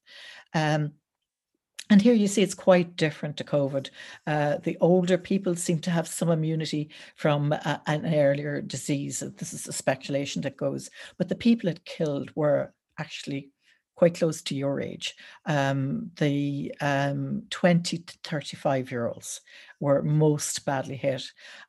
[0.56, 0.94] Um,
[1.92, 3.92] and here you see it's quite different to COVID.
[4.26, 9.20] Uh, the older people seem to have some immunity from uh, an earlier disease.
[9.38, 10.89] This is a speculation that goes,
[11.20, 13.52] but the people it killed were actually
[14.04, 19.39] quite close to your age, um, the um, 20 to 35 year olds
[19.80, 21.24] were most badly hit.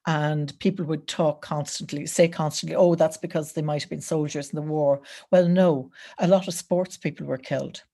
[0.08, 4.50] And people would talk constantly, say constantly, oh, that's because they might have been soldiers
[4.50, 5.00] in the war.
[5.30, 7.84] Well, no, a lot of sports people were killed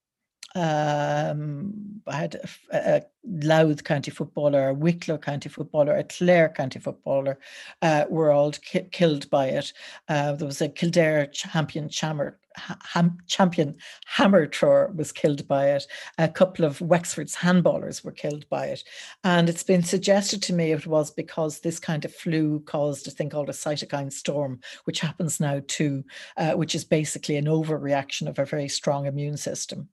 [0.55, 2.35] um, I had
[2.71, 7.37] a, a, Louth County footballer, a Wicklow County footballer, a Clare County footballer
[7.83, 9.71] uh, were all ki- killed by it.
[10.09, 12.39] Uh, there was a Kildare champion chammer,
[12.83, 15.85] ham, champion hammer thrower was killed by it.
[16.17, 18.83] A couple of Wexford's handballers were killed by it.
[19.23, 23.11] And it's been suggested to me it was because this kind of flu caused a
[23.11, 26.03] thing called a cytokine storm, which happens now too,
[26.37, 29.89] uh, which is basically an overreaction of a very strong immune system.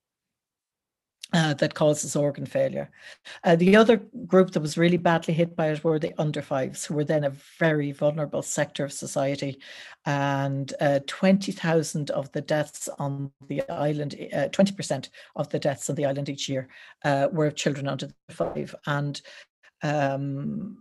[1.34, 2.90] Uh, that causes organ failure.
[3.44, 6.86] Uh, the other group that was really badly hit by it were the under fives,
[6.86, 9.60] who were then a very vulnerable sector of society.
[10.06, 15.96] And uh, 20,000 of the deaths on the island, 20% uh, of the deaths on
[15.96, 16.66] the island each year
[17.04, 18.74] uh, were children under five.
[18.86, 19.20] And
[19.82, 20.78] um,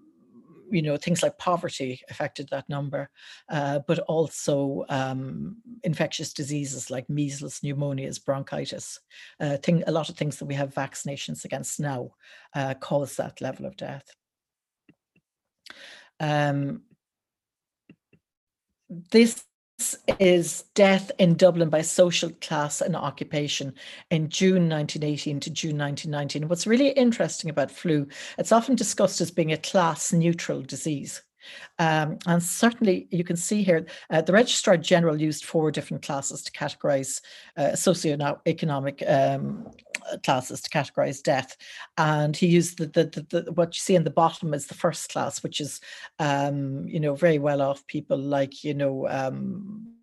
[0.69, 3.09] you know, things like poverty affected that number,
[3.49, 8.99] uh, but also um, infectious diseases like measles, pneumonias, bronchitis.
[9.39, 12.11] Uh, thing, a lot of things that we have vaccinations against now
[12.55, 14.05] uh, cause that level of death.
[16.19, 16.81] Um,
[19.11, 19.43] this
[20.19, 23.73] is death in Dublin by social class and occupation
[24.09, 26.47] in June 1918 to June 1919.
[26.47, 31.21] What's really interesting about flu, it's often discussed as being a class neutral disease.
[31.79, 36.41] Um, and certainly you can see here, uh, the Registrar General used four different classes
[36.43, 37.21] to categorize
[37.55, 39.71] uh, socioeconomic um,
[40.23, 41.55] classes to categorize death.
[41.97, 44.73] And he used the, the, the, the, what you see in the bottom is the
[44.73, 45.81] first class, which is,
[46.19, 49.93] um, you know, very well off people like, you know, um,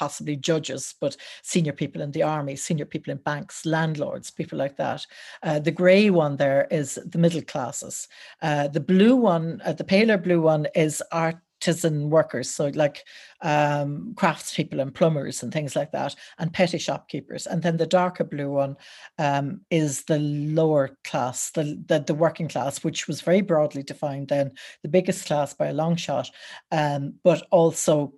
[0.00, 4.74] possibly judges, but senior people in the army, senior people in banks, landlords, people like
[4.78, 5.06] that.
[5.42, 8.08] Uh, the grey one there is the middle classes.
[8.40, 13.04] Uh, the blue one, uh, the paler blue one is art artisan workers, so like
[13.42, 17.46] um, craftspeople and plumbers and things like that, and petty shopkeepers.
[17.46, 18.76] And then the darker blue one
[19.18, 24.28] um, is the lower class, the, the, the working class, which was very broadly defined
[24.28, 26.30] then, the biggest class by a long shot,
[26.72, 28.14] um, but also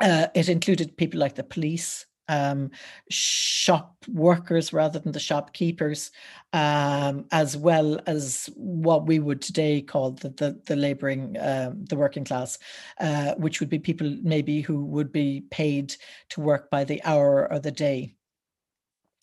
[0.00, 2.70] uh, it included people like the police, um,
[3.10, 6.10] shop workers rather than the shopkeepers,
[6.52, 11.96] um, as well as what we would today call the the, the labouring, um, the
[11.96, 12.58] working class,
[13.00, 15.94] uh, which would be people maybe who would be paid
[16.30, 18.14] to work by the hour or the day.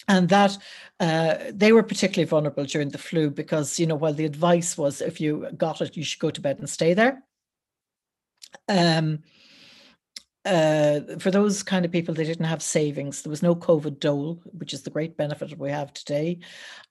[0.08, 0.58] And that
[1.00, 5.02] uh, they were particularly vulnerable during the flu because, you know, while the advice was
[5.02, 7.24] if you got it, you should go to bed and stay there.
[8.68, 9.24] Um,
[10.46, 13.22] uh, for those kind of people, they didn't have savings.
[13.22, 16.40] There was no COVID dole, which is the great benefit we have today.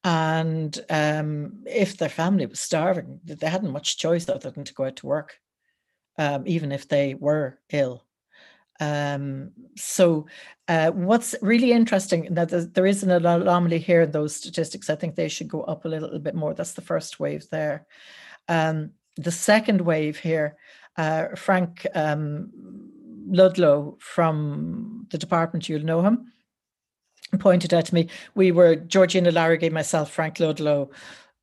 [0.02, 4.84] And um, if their family was starving, they hadn't much choice other than to go
[4.84, 5.38] out to work,
[6.18, 8.04] um, even if they were ill.
[8.80, 10.26] Um, so,
[10.66, 14.90] uh, what's really interesting now, there is an anomaly here in those statistics.
[14.90, 16.54] I think they should go up a little bit more.
[16.54, 17.86] That's the first wave there.
[18.48, 20.56] Um, the second wave here,
[20.96, 22.50] uh, Frank um,
[23.26, 26.32] Ludlow from the department, you'll know him.
[27.38, 30.90] pointed out to me, we were Georgina Laragy, myself, Frank Ludlow,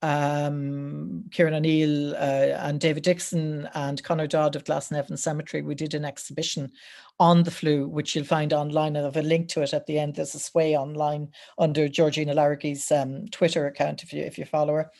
[0.02, 5.62] um, Kieran O'Neill, uh, and David Dickson, and Conor Dodd of Glasnevin Cemetery.
[5.62, 6.72] We did an exhibition
[7.20, 8.98] on the flu, which you'll find online.
[8.98, 10.16] I have a link to it at the end.
[10.16, 14.74] There's a sway online under Georgina Laragy's um, Twitter account if you if you follow
[14.74, 14.92] her.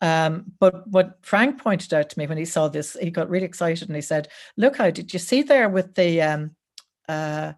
[0.00, 3.46] Um, but what Frank pointed out to me when he saw this, he got really
[3.46, 6.56] excited and he said, "Look, how did you see there with the um,
[7.08, 7.54] uh,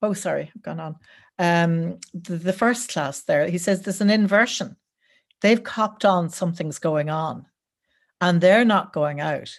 [0.00, 0.96] oh sorry, I've gone on
[1.38, 4.76] um, the, the first class there?" He says there's an inversion.
[5.42, 7.46] They've copped on something's going on,
[8.20, 9.50] and they're not going out.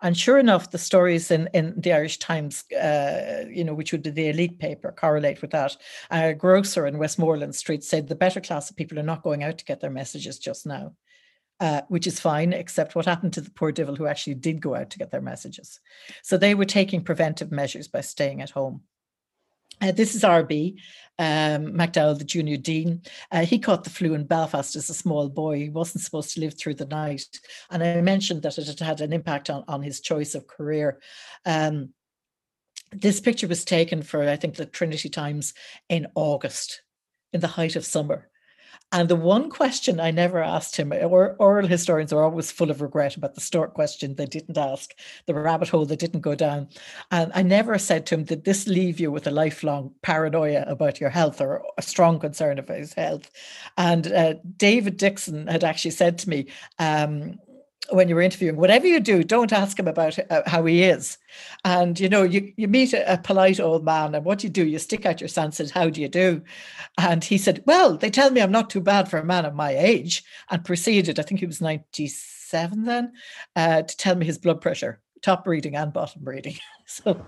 [0.00, 4.02] And sure enough, the stories in, in the Irish Times, uh, you know, which would
[4.02, 5.76] be the elite paper, correlate with that.
[6.10, 9.58] A grocer in Westmoreland Street said the better class of people are not going out
[9.58, 10.94] to get their messages just now.
[11.62, 14.74] Uh, which is fine, except what happened to the poor devil who actually did go
[14.74, 15.78] out to get their messages.
[16.24, 18.80] So they were taking preventive measures by staying at home.
[19.80, 20.74] Uh, this is RB,
[21.20, 23.02] um, McDowell, the junior dean.
[23.30, 25.56] Uh, he caught the flu in Belfast as a small boy.
[25.56, 27.28] He wasn't supposed to live through the night.
[27.70, 30.98] And I mentioned that it had had an impact on, on his choice of career.
[31.46, 31.90] Um,
[32.90, 35.54] this picture was taken for, I think, the Trinity Times
[35.88, 36.82] in August,
[37.32, 38.31] in the height of summer.
[38.92, 42.82] And the one question I never asked him, or oral historians are always full of
[42.82, 44.94] regret about the stork question they didn't ask,
[45.26, 46.68] the rabbit hole they didn't go down.
[47.10, 51.00] And I never said to him, Did this leave you with a lifelong paranoia about
[51.00, 53.30] your health or a strong concern about his health?
[53.78, 57.38] And uh, David Dickson had actually said to me, um,
[57.90, 61.18] when you were interviewing, whatever you do, don't ask him about uh, how he is.
[61.64, 64.66] And you know, you you meet a, a, polite old man, and what you do,
[64.66, 66.42] you stick out your hand and says, "How do you do?"
[66.98, 69.54] And he said, "Well, they tell me I'm not too bad for a man of
[69.54, 71.18] my age," and proceeded.
[71.18, 73.12] I think he was ninety seven then,
[73.56, 76.56] uh, to tell me his blood pressure top reading and bottom reading.
[76.84, 77.24] So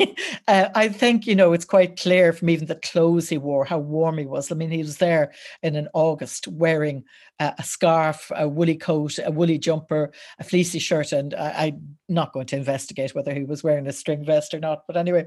[0.48, 3.78] uh, I think, you know, it's quite clear from even the clothes he wore how
[3.78, 4.50] warm he was.
[4.50, 5.32] I mean, he was there
[5.62, 7.04] in an August wearing
[7.38, 10.10] uh, a scarf, a woolly coat, a woolly jumper,
[10.40, 11.12] a fleecy shirt.
[11.12, 14.58] And I, am not going to investigate whether he was wearing a string vest or
[14.58, 14.84] not.
[14.88, 15.26] But anyway,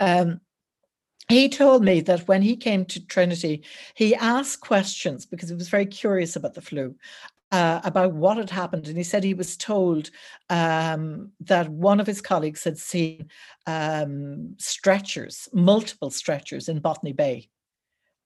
[0.00, 0.40] um,
[1.28, 3.62] he told me that when he came to Trinity,
[3.94, 6.94] he asked questions because he was very curious about the flu
[7.50, 8.88] uh, about what had happened.
[8.88, 10.10] And he said he was told
[10.50, 13.30] um, that one of his colleagues had seen
[13.66, 17.48] um, stretchers, multiple stretchers in Botany Bay.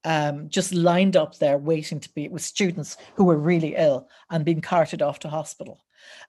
[0.05, 4.45] Um, just lined up there waiting to be with students who were really ill and
[4.45, 5.85] being carted off to hospital.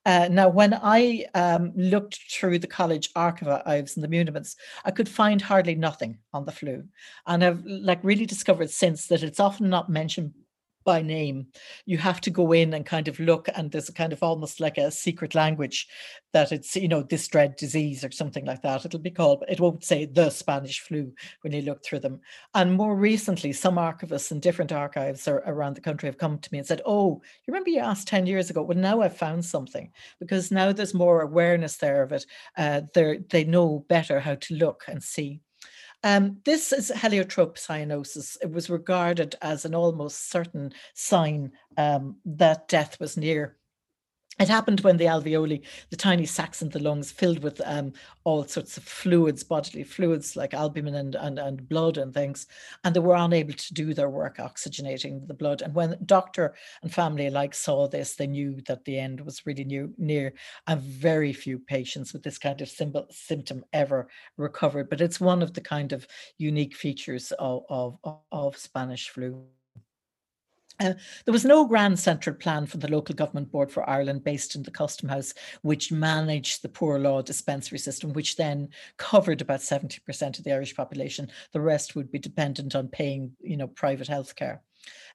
[0.05, 5.09] Uh, now, when I um, looked through the college archives and the muniments, I could
[5.09, 6.83] find hardly nothing on the flu,
[7.25, 10.33] and I've like really discovered since that it's often not mentioned
[10.83, 11.47] by name.
[11.85, 14.59] You have to go in and kind of look, and there's a kind of almost
[14.59, 15.87] like a secret language
[16.33, 18.85] that it's, you know, this dread disease or something like that.
[18.85, 22.19] It'll be called, but it won't say the Spanish flu when you look through them.
[22.55, 26.57] And more recently, some archivists in different archives around the country have come to me
[26.57, 28.63] and said, Oh, you remember you asked 10 years ago?
[28.63, 32.25] Well, now I've found something because now there's more awareness there of it.
[32.57, 35.42] Uh, they know better how to look and see.
[36.03, 38.37] Um, this is heliotrope cyanosis.
[38.41, 43.57] It was regarded as an almost certain sign um, that death was near.
[44.39, 48.43] It happened when the alveoli, the tiny sacs in the lungs, filled with um, all
[48.45, 52.47] sorts of fluids, bodily fluids like albumin and, and, and blood and things,
[52.83, 55.61] and they were unable to do their work oxygenating the blood.
[55.61, 59.65] And when doctor and family alike saw this, they knew that the end was really
[59.65, 60.33] new, near,
[60.67, 64.07] and very few patients with this kind of symbol, symptom ever
[64.37, 64.89] recovered.
[64.89, 66.07] But it's one of the kind of
[66.39, 67.97] unique features of, of,
[68.31, 69.45] of Spanish flu.
[70.79, 70.93] Uh,
[71.25, 74.63] there was no grand central plan for the local government board for Ireland based in
[74.63, 80.37] the Custom House, which managed the poor law dispensary system, which then covered about 70%
[80.37, 81.29] of the Irish population.
[81.51, 84.61] The rest would be dependent on paying, you know, private health care.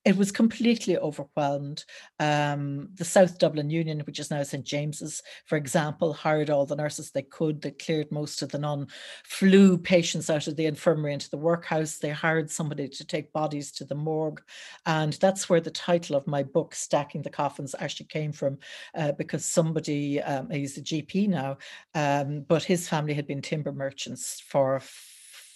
[0.05, 1.85] It was completely overwhelmed.
[2.19, 6.77] Um, the South Dublin Union, which is now St James's, for example, hired all the
[6.77, 7.61] nurses they could.
[7.61, 11.99] They cleared most of the non-flu patients out of the infirmary into the workhouse.
[11.99, 14.41] They hired somebody to take bodies to the morgue.
[14.87, 18.59] And that's where the title of my book, Stacking the Coffins, actually came from,
[18.95, 21.59] uh, because somebody, um, he's a GP now,
[21.95, 24.81] um, but his family had been timber merchants for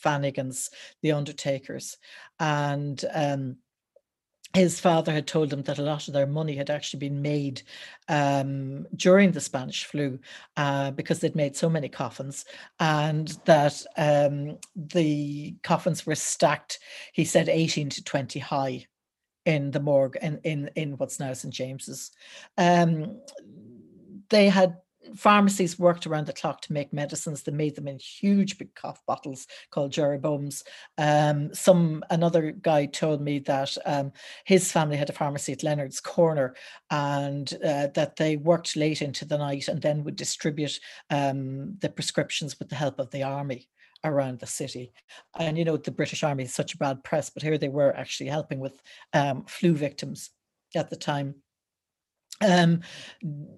[0.05, 0.69] Fanagans,
[1.01, 1.97] the undertakers.
[2.39, 3.57] And um,
[4.55, 7.63] his father had told him that a lot of their money had actually been made
[8.09, 10.19] um, during the Spanish flu
[10.57, 12.45] uh, because they'd made so many coffins,
[12.79, 16.81] and that um, the coffins were stacked,
[17.13, 18.87] he said, 18 to 20 high
[19.47, 21.53] in the morgue in, in, in what's now St.
[21.53, 22.13] James's.
[22.59, 23.21] Um,
[24.29, 24.77] they had
[25.17, 27.43] pharmacies worked around the clock to make medicines.
[27.43, 30.63] They made them in huge big cough bottles called Jeroboams.
[30.99, 34.13] Um, some another guy told me that um,
[34.45, 36.55] his family had a pharmacy at Leonard's Corner,
[36.91, 40.79] and uh, that they worked late into the night and then would distribute
[41.11, 43.69] um, the prescriptions with the help of the army
[44.05, 44.93] around the city.
[45.39, 47.97] And you know, the British Army is such a bad press, but here they were
[47.97, 48.81] actually helping with
[49.13, 50.31] um, flu victims
[50.75, 51.37] at the time.
[52.43, 52.81] Um,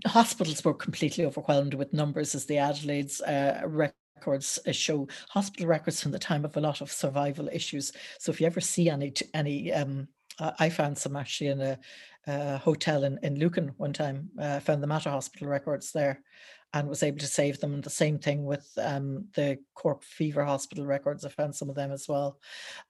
[0.06, 6.02] hospitals were completely overwhelmed with numbers as the Adelaide's uh, records uh, show hospital records
[6.02, 7.92] from the time of a lot of survival issues.
[8.18, 10.08] So if you ever see any, any um,
[10.38, 11.78] I found some actually in a,
[12.26, 16.20] a hotel in, in Lucan one time, uh, found the Mater Hospital records there
[16.72, 17.72] and was able to save them.
[17.72, 21.24] And the same thing with um, the Cork Fever Hospital records.
[21.24, 22.38] I found some of them as well.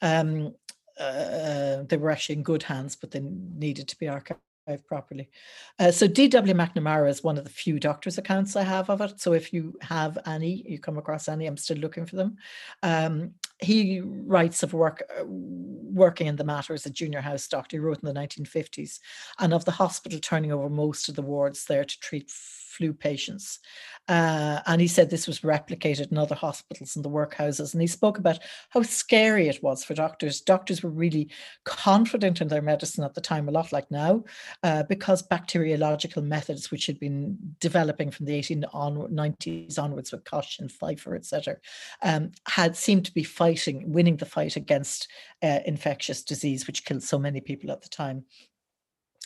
[0.01, 0.55] Um,
[0.99, 4.39] uh, they were actually in good hands, but they needed to be archived
[4.87, 5.31] properly.
[5.79, 6.55] Uh, so D.W.
[6.55, 9.21] McNamara is one of the few doctor's accounts I have of it.
[9.21, 12.37] So if you have any, you come across any, I'm still looking for them.
[12.83, 17.77] Um, he writes of work uh, working in the Mater as a junior house doctor.
[17.77, 18.99] He wrote in the 1950s,
[19.39, 22.31] and of the hospital turning over most of the wards there to treat
[22.77, 23.61] flu patients.
[24.07, 27.73] Uh, and he said this was replicated in other hospitals and the workhouses.
[27.73, 30.43] And he spoke about how scary it was for doctors.
[30.43, 31.31] Doctors were really
[31.65, 34.25] confident in their medicine at the time, a lot like now,
[34.63, 40.71] uh, because bacteriological methods, which had been developing from the 1890s onwards with Koch and
[40.71, 41.57] Pfeiffer, etc.,
[42.03, 45.09] um, had seemed to be fighting, winning the fight against
[45.43, 48.25] uh, infectious disease, which killed so many people at the time.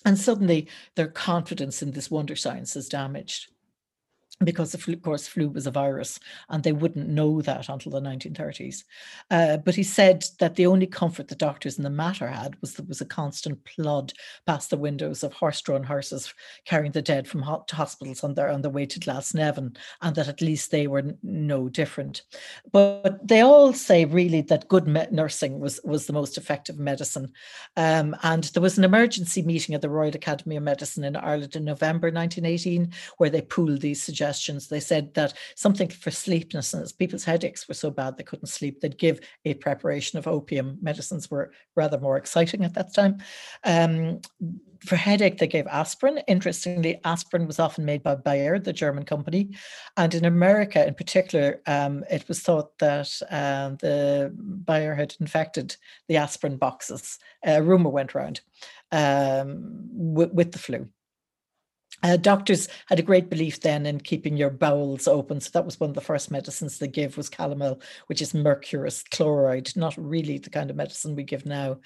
[0.04, 3.48] And suddenly their confidence in this wonder science is damaged
[4.44, 8.84] because of course flu was a virus and they wouldn't know that until the 1930s
[9.30, 12.74] uh, but he said that the only comfort the doctors in the Mater had was
[12.74, 14.12] there was a constant plod
[14.46, 16.32] past the windows of horse-drawn hearses
[16.64, 20.28] carrying the dead from ho- hospitals on their on their way to Glasnevin and that
[20.28, 22.22] at least they were no different.
[22.70, 27.32] But they all say really that good me- nursing was was the most effective medicine.
[27.76, 31.56] Um, and there was an emergency meeting at the Royal Academy of Medicine in Ireland
[31.56, 34.68] in November 1918 where they pooled these suggestions suggestions.
[34.68, 38.98] They said that something for sleeplessness, people's headaches were so bad they couldn't sleep, they'd
[38.98, 40.78] give a preparation of opium.
[40.82, 43.18] Medicines were rather more exciting at that time.
[43.64, 44.20] Um,
[44.84, 46.20] for headache, they gave aspirin.
[46.28, 49.50] Interestingly, aspirin was often made by Bayer, the German company.
[49.96, 54.32] And in America, in particular, um, it was thought that um, the
[54.64, 55.76] Bayer had infected
[56.06, 57.18] the aspirin boxes.
[57.44, 58.40] A rumor went around
[58.92, 60.88] um, with, with the flu.
[62.02, 65.40] Uh, doctors had a great belief then in keeping your bowels open.
[65.40, 69.02] So that was one of the first medicines they give was calomel, which is mercurous
[69.02, 71.78] chloride, not really the kind of medicine we give now.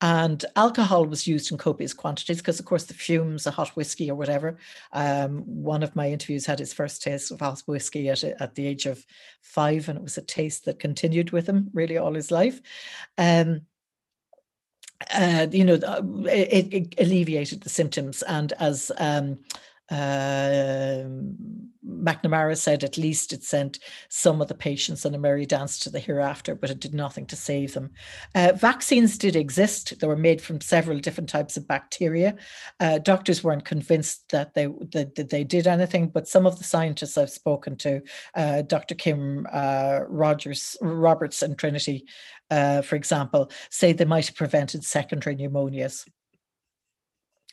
[0.00, 4.10] And alcohol was used in copious quantities because, of course, the fumes, a hot whiskey
[4.10, 4.58] or whatever.
[4.92, 8.66] Um, one of my interviews had his first taste of hot whiskey at, at the
[8.66, 9.04] age of
[9.40, 12.60] five, and it was a taste that continued with him really all his life.
[13.16, 13.62] Um,
[15.12, 18.22] uh, you know, uh, it, it, alleviated the symptoms.
[18.22, 19.38] And as um,
[19.90, 21.04] uh,
[21.86, 23.78] McNamara said at least it sent
[24.08, 27.26] some of the patients on a merry dance to the hereafter, but it did nothing
[27.26, 27.90] to save them.
[28.34, 29.98] Uh, vaccines did exist.
[29.98, 32.36] They were made from several different types of bacteria.
[32.80, 36.64] Uh, doctors weren't convinced that they that, that, they did anything, but some of the
[36.64, 38.02] scientists I've spoken to,
[38.34, 38.94] uh, Dr.
[38.94, 42.06] Kim uh, Rogers Roberts and Trinity,
[42.50, 46.06] uh, for example, say they might have prevented secondary pneumonias.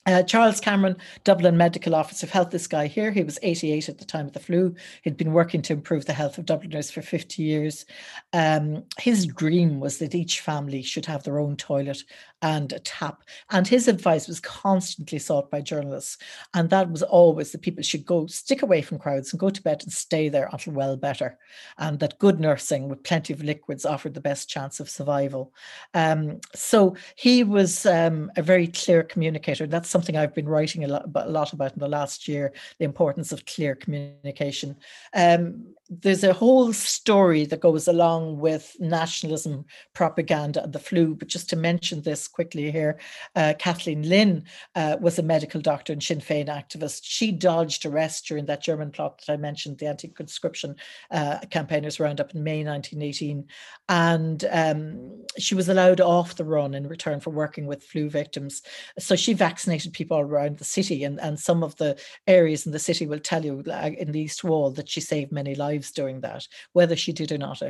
[0.08, 3.98] Uh, Charles Cameron, Dublin Medical Officer of Health, this guy here, he was 88 at
[4.00, 4.74] the time of the flu.
[5.04, 7.86] He'd been working to improve the health of Dubliners for 50 years.
[8.34, 12.04] Um, his dream was that each family should have their own toilet
[12.42, 13.24] and a tap.
[13.50, 16.18] And his advice was constantly sought by journalists.
[16.54, 19.62] And that was always that people should go stick away from crowds and go to
[19.62, 21.38] bed and stay there until well better.
[21.78, 25.54] And that good nursing with plenty of liquids offered the best chance of survival.
[25.94, 29.68] Um, so he was um, a very clear communicator.
[29.68, 32.86] That's something I've been writing a lot, a lot about in the last year the
[32.86, 34.78] importance of clear communication.
[35.14, 41.16] Um, there's a whole story that goes along with nationalism propaganda and the flu.
[41.16, 43.00] But just to mention this quickly here,
[43.36, 47.02] uh, Kathleen Lynn uh, was a medical doctor and Sinn Féin activist.
[47.04, 50.76] She dodged arrest during that German plot that I mentioned, the anti-conscription
[51.12, 53.46] uh, campaigners roundup in May 1918,
[53.90, 58.62] and um, she was allowed off the run in return for working with flu victims.
[59.00, 62.80] So she vaccinated people around the city, and and some of the areas in the
[62.80, 66.48] city will tell you in the East Wall that she saved many lives doing that.
[66.74, 67.62] Whether she did or not,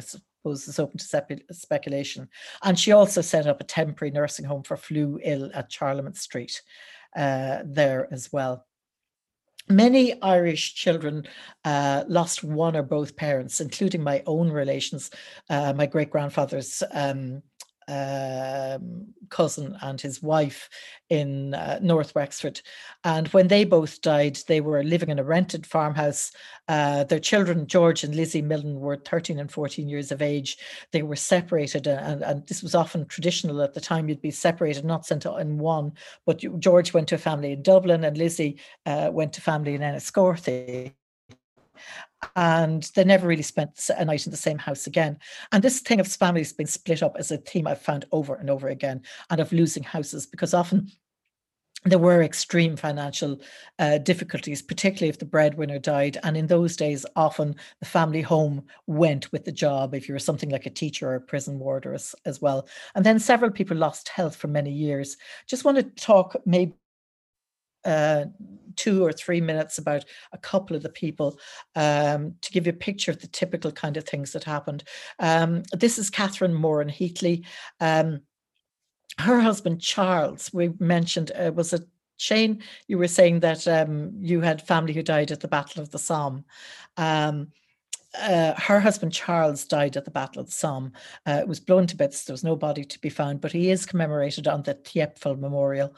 [0.42, 2.28] suppose is open to speculation.
[2.64, 6.62] And she also set up a temporary nursing home for flu ill at Charlemont Street
[7.16, 8.66] uh, there as well.
[9.70, 11.28] Many Irish children
[11.64, 15.12] uh, lost one or both parents, including my own relations.
[15.50, 17.44] Uh, my great grandfather's um,
[17.88, 20.70] um, cousin and his wife
[21.10, 22.62] in uh, North Wexford.
[23.04, 26.32] And when they both died, they were living in a rented farmhouse.
[26.68, 30.58] Uh, their children, George and Lizzie Millen, were 13 and 14 years of age.
[30.92, 34.08] They were separated, and, and this was often traditional at the time.
[34.08, 35.94] You'd be separated, not sent in one.
[36.26, 39.82] But George went to a family in Dublin, and Lizzie uh, went to family in
[39.82, 40.94] Enniscorthy
[42.36, 45.18] and they never really spent a night in the same house again.
[45.52, 48.50] And this thing of families being split up is a theme I've found over and
[48.50, 50.92] over again, and of losing houses, because often
[51.84, 53.42] there were extreme financial
[53.80, 56.20] uh, difficulties, particularly if the breadwinner died.
[56.22, 60.20] And in those days, often the family home went with the job if you were
[60.20, 62.68] something like a teacher or a prison warder as, as well.
[62.94, 65.18] And then several people lost health for many years.
[65.48, 66.76] Just want to talk maybe
[67.86, 68.26] uh,
[68.76, 71.40] two or three minutes about a couple of the people
[71.76, 74.84] um, to give you a picture of the typical kind of things that happened.
[75.20, 77.46] Um, this is Catherine Moore and Heatley.
[77.80, 78.22] Um,
[79.18, 81.82] her husband Charles, we mentioned, uh, was a
[82.18, 82.62] Shane.
[82.88, 85.98] You were saying that um, you had family who died at the Battle of the
[85.98, 86.46] Somme.
[86.98, 87.48] Um,
[88.20, 90.92] uh, her husband Charles died at the Battle of the Somme.
[91.26, 92.26] Uh, it was blown to bits.
[92.26, 95.96] There was no body to be found, but he is commemorated on the Thiepval Memorial.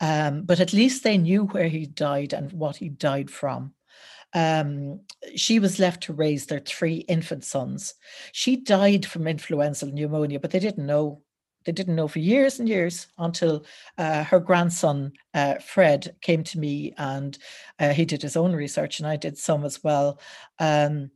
[0.00, 3.74] Um, but at least they knew where he died and what he died from.
[4.32, 5.00] Um,
[5.34, 7.94] she was left to raise their three infant sons.
[8.32, 11.22] She died from influenza and pneumonia, but they didn't know.
[11.64, 13.64] They didn't know for years and years until
[13.98, 17.36] uh, her grandson, uh, Fred, came to me and
[17.80, 20.20] uh, he did his own research, and I did some as well.
[20.60, 21.10] Um,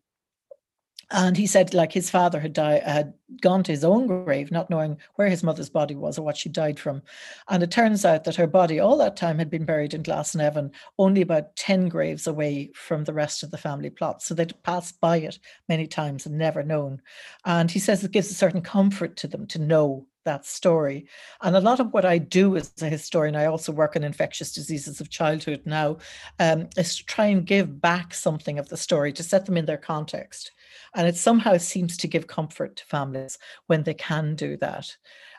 [1.11, 4.71] and he said, like his father had died, had gone to his own grave, not
[4.71, 7.03] knowing where his mother's body was or what she died from.
[7.49, 10.71] And it turns out that her body, all that time, had been buried in Glasnevin,
[10.99, 14.23] only about 10 graves away from the rest of the family plot.
[14.23, 17.03] So they'd passed by it many times and never known.
[17.45, 21.07] And he says it gives a certain comfort to them to know that story.
[21.43, 24.53] And a lot of what I do as a historian, I also work on infectious
[24.53, 25.97] diseases of childhood now,
[26.39, 29.67] um, is to try and give back something of the story to set them in
[29.67, 30.53] their context.
[30.95, 34.97] And it somehow seems to give comfort to families when they can do that.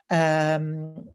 [0.09, 1.09] Um,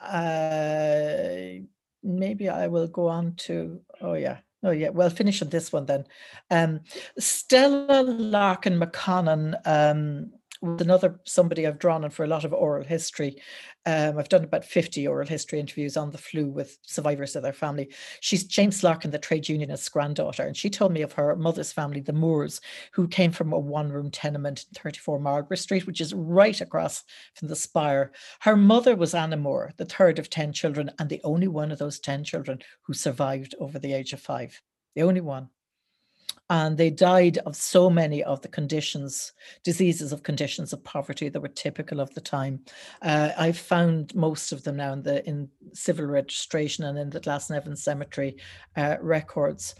[0.00, 1.60] uh,
[2.02, 4.38] maybe I will go on to, oh, yeah.
[4.64, 6.04] Oh yeah, well, finish on this one then.
[6.50, 6.80] Um,
[7.16, 12.84] Stella Larkin McConnon um, with another somebody I've drawn on for a lot of oral
[12.84, 13.40] history.
[13.88, 17.54] Um, I've done about 50 oral history interviews on the flu with survivors of their
[17.54, 17.88] family.
[18.20, 22.02] She's James Larkin, the trade unionist's granddaughter, and she told me of her mother's family,
[22.02, 22.60] the Moors,
[22.92, 27.02] who came from a one room tenement in 34 Margaret Street, which is right across
[27.34, 28.12] from the spire.
[28.40, 31.78] Her mother was Anna Moore, the third of 10 children, and the only one of
[31.78, 34.60] those 10 children who survived over the age of five.
[34.96, 35.48] The only one
[36.50, 39.32] and they died of so many of the conditions,
[39.64, 42.60] diseases of conditions of poverty that were typical of the time.
[43.02, 47.20] Uh, I've found most of them now in the in civil registration and in the
[47.20, 48.36] Glasnevin Cemetery
[48.76, 49.74] uh, records.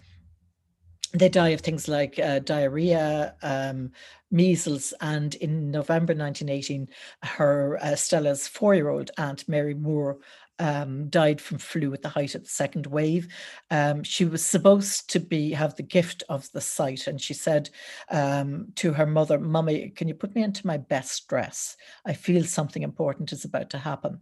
[1.15, 3.93] They die of things like uh, diarrhea, um,
[4.31, 6.87] measles, and in November 1918,
[7.23, 10.19] her uh, Stella's four-year-old aunt Mary Moore
[10.59, 13.29] um, died from flu at the height of the second wave.
[13.71, 17.71] Um, she was supposed to be have the gift of the sight, and she said
[18.11, 21.77] um, to her mother, "Mummy, can you put me into my best dress?
[22.05, 24.21] I feel something important is about to happen."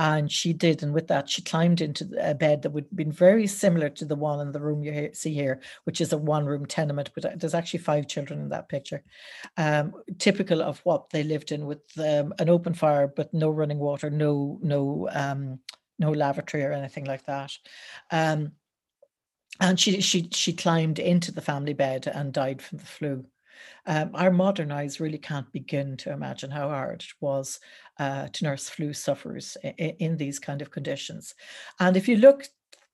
[0.00, 0.84] And she did.
[0.84, 4.04] And with that, she climbed into a bed that would have been very similar to
[4.04, 7.10] the one in the room you see here, which is a one room tenement.
[7.16, 9.02] But there's actually five children in that picture,
[9.56, 13.80] um, typical of what they lived in with um, an open fire, but no running
[13.80, 15.58] water, no, no, um,
[15.98, 17.52] no lavatory or anything like that.
[18.12, 18.52] Um,
[19.60, 23.24] and she, she, she climbed into the family bed and died from the flu.
[23.86, 27.60] Um, our modern eyes really can't begin to imagine how hard it was
[27.98, 31.34] uh, to nurse flu sufferers in, in, these kind of conditions.
[31.80, 32.44] And if you look,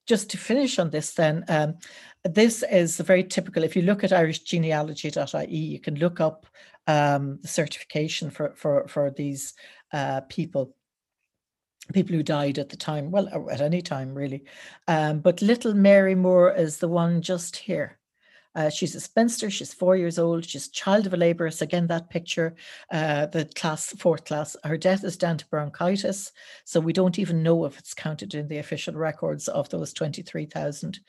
[0.06, 1.76] just to finish on this, then um,
[2.24, 3.64] this is very typical.
[3.64, 6.46] If you look at irishgenealogy.ie, you can look up
[6.86, 9.54] um, the certification for for for these
[9.92, 10.74] uh, people
[11.92, 14.44] people who died at the time, well, at any time really.
[14.88, 17.98] Um, but little Mary Moore is the one just here.
[18.54, 19.50] Uh, she's a spinster.
[19.50, 20.44] She's four years old.
[20.44, 21.62] She's child of a labouress.
[21.62, 22.54] Again, that picture,
[22.92, 24.56] uh, the class, fourth class.
[24.64, 26.32] Her death is down to bronchitis.
[26.64, 31.00] So we don't even know if it's counted in the official records of those 23,000.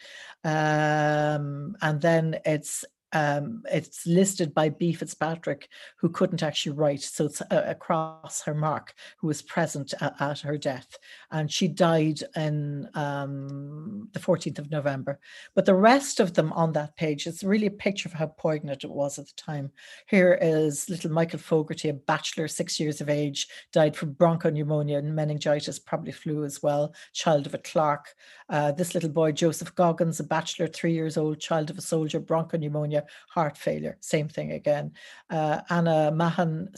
[0.44, 2.86] Um, and then it's
[3.16, 4.92] um, it's listed by B.
[4.92, 7.02] Fitzpatrick, who couldn't actually write.
[7.02, 10.98] So it's uh, across her mark, who was present at, at her death.
[11.32, 15.18] and she died in um, the 14th of November.
[15.56, 18.84] But the rest of them on that page, it's really a picture of how poignant
[18.84, 19.72] it was at the time.
[20.08, 25.16] Here is little Michael Fogarty, a bachelor, six years of age, died from bronchopneumonia and
[25.16, 28.14] meningitis, probably flu as well, child of a clerk.
[28.50, 32.20] Uh, this little boy, Joseph Goggins, a bachelor, three years old, child of a soldier,
[32.20, 34.94] bronchopneumonia, heart failure, same thing again.
[35.30, 36.70] Uh, Anna Mahan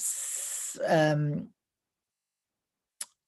[0.87, 1.49] um,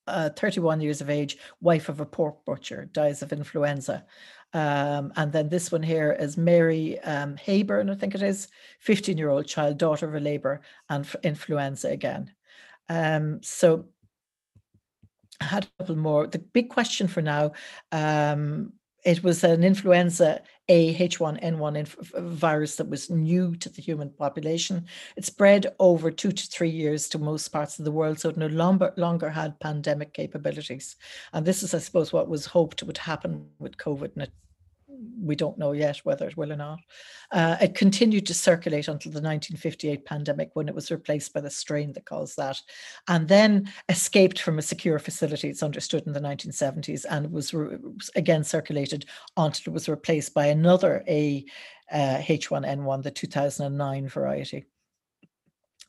[0.08, 4.06] uh, 31 years of age, wife of a pork butcher, dies of influenza.
[4.54, 8.48] Um, and then this one here is Mary um, Hayburn, I think it is,
[8.80, 12.34] 15 year old child, daughter of a labour, and influenza again.
[12.90, 13.86] Um, so
[15.40, 16.26] I had a couple more.
[16.28, 17.52] The big question for now
[17.92, 18.74] um,
[19.04, 24.86] it was an influenza A H1N1 inf- virus that was new to the human population.
[25.16, 28.38] It spread over two to three years to most parts of the world, so it
[28.38, 30.96] no longer, longer had pandemic capabilities.
[31.34, 34.32] And this is, I suppose, what was hoped would happen with COVID, and it
[35.22, 36.80] we don't know yet whether it will or not.
[37.32, 41.50] Uh, it continued to circulate until the 1958 pandemic when it was replaced by the
[41.50, 42.60] strain that caused that,
[43.08, 47.78] and then escaped from a secure facility, it's understood in the 1970s, and was re-
[48.16, 49.06] again circulated
[49.38, 51.46] until it was replaced by another A
[51.92, 54.66] uh, H1N1, the 2009 variety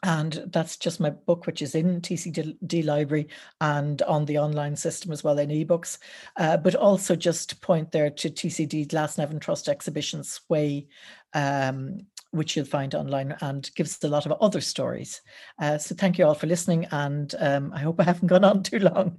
[0.03, 3.28] and that's just my book which is in tcd library
[3.61, 5.98] and on the online system as well in ebooks.
[6.36, 10.86] Uh, but also just point there to tcd glasnevin trust exhibition sway
[11.34, 11.98] um,
[12.32, 15.20] which you'll find online and gives a lot of other stories.
[15.61, 18.62] Uh, so thank you all for listening and um, i hope i haven't gone on
[18.62, 19.18] too long.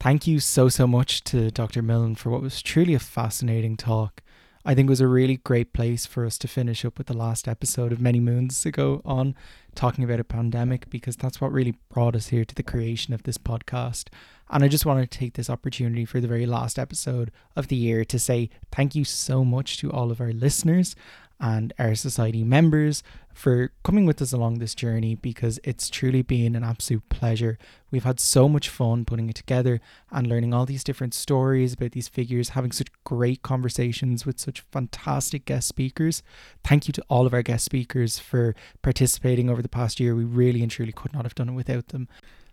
[0.00, 4.23] Thank you so so much to dr milne for what was truly a fascinating talk
[4.66, 7.16] I think it was a really great place for us to finish up with the
[7.16, 9.34] last episode of many moons ago on
[9.74, 13.24] talking about a pandemic because that's what really brought us here to the creation of
[13.24, 14.08] this podcast.
[14.48, 17.76] And I just want to take this opportunity for the very last episode of the
[17.76, 20.96] year to say thank you so much to all of our listeners
[21.38, 23.02] and our society members
[23.34, 27.58] for coming with us along this journey because it's truly been an absolute pleasure.
[27.90, 29.80] We've had so much fun putting it together
[30.10, 34.62] and learning all these different stories about these figures, having such great conversations with such
[34.72, 36.22] fantastic guest speakers.
[36.62, 40.14] Thank you to all of our guest speakers for participating over the past year.
[40.14, 42.08] We really and truly could not have done it without them.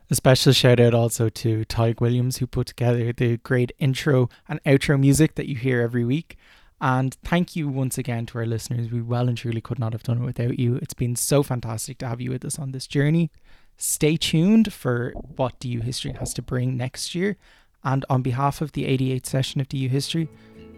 [0.09, 4.61] A special shout out also to Tyg Williams, who put together the great intro and
[4.65, 6.37] outro music that you hear every week.
[6.81, 8.91] And thank you once again to our listeners.
[8.91, 10.77] We well and truly could not have done it without you.
[10.77, 13.29] It's been so fantastic to have you with us on this journey.
[13.77, 17.37] Stay tuned for what DU History has to bring next year.
[17.83, 20.27] And on behalf of the 88th session of DU History,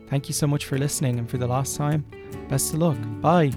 [0.10, 1.20] thank you so much for listening.
[1.20, 2.06] And for the last time,
[2.49, 2.97] best of luck.
[3.22, 3.54] Bye.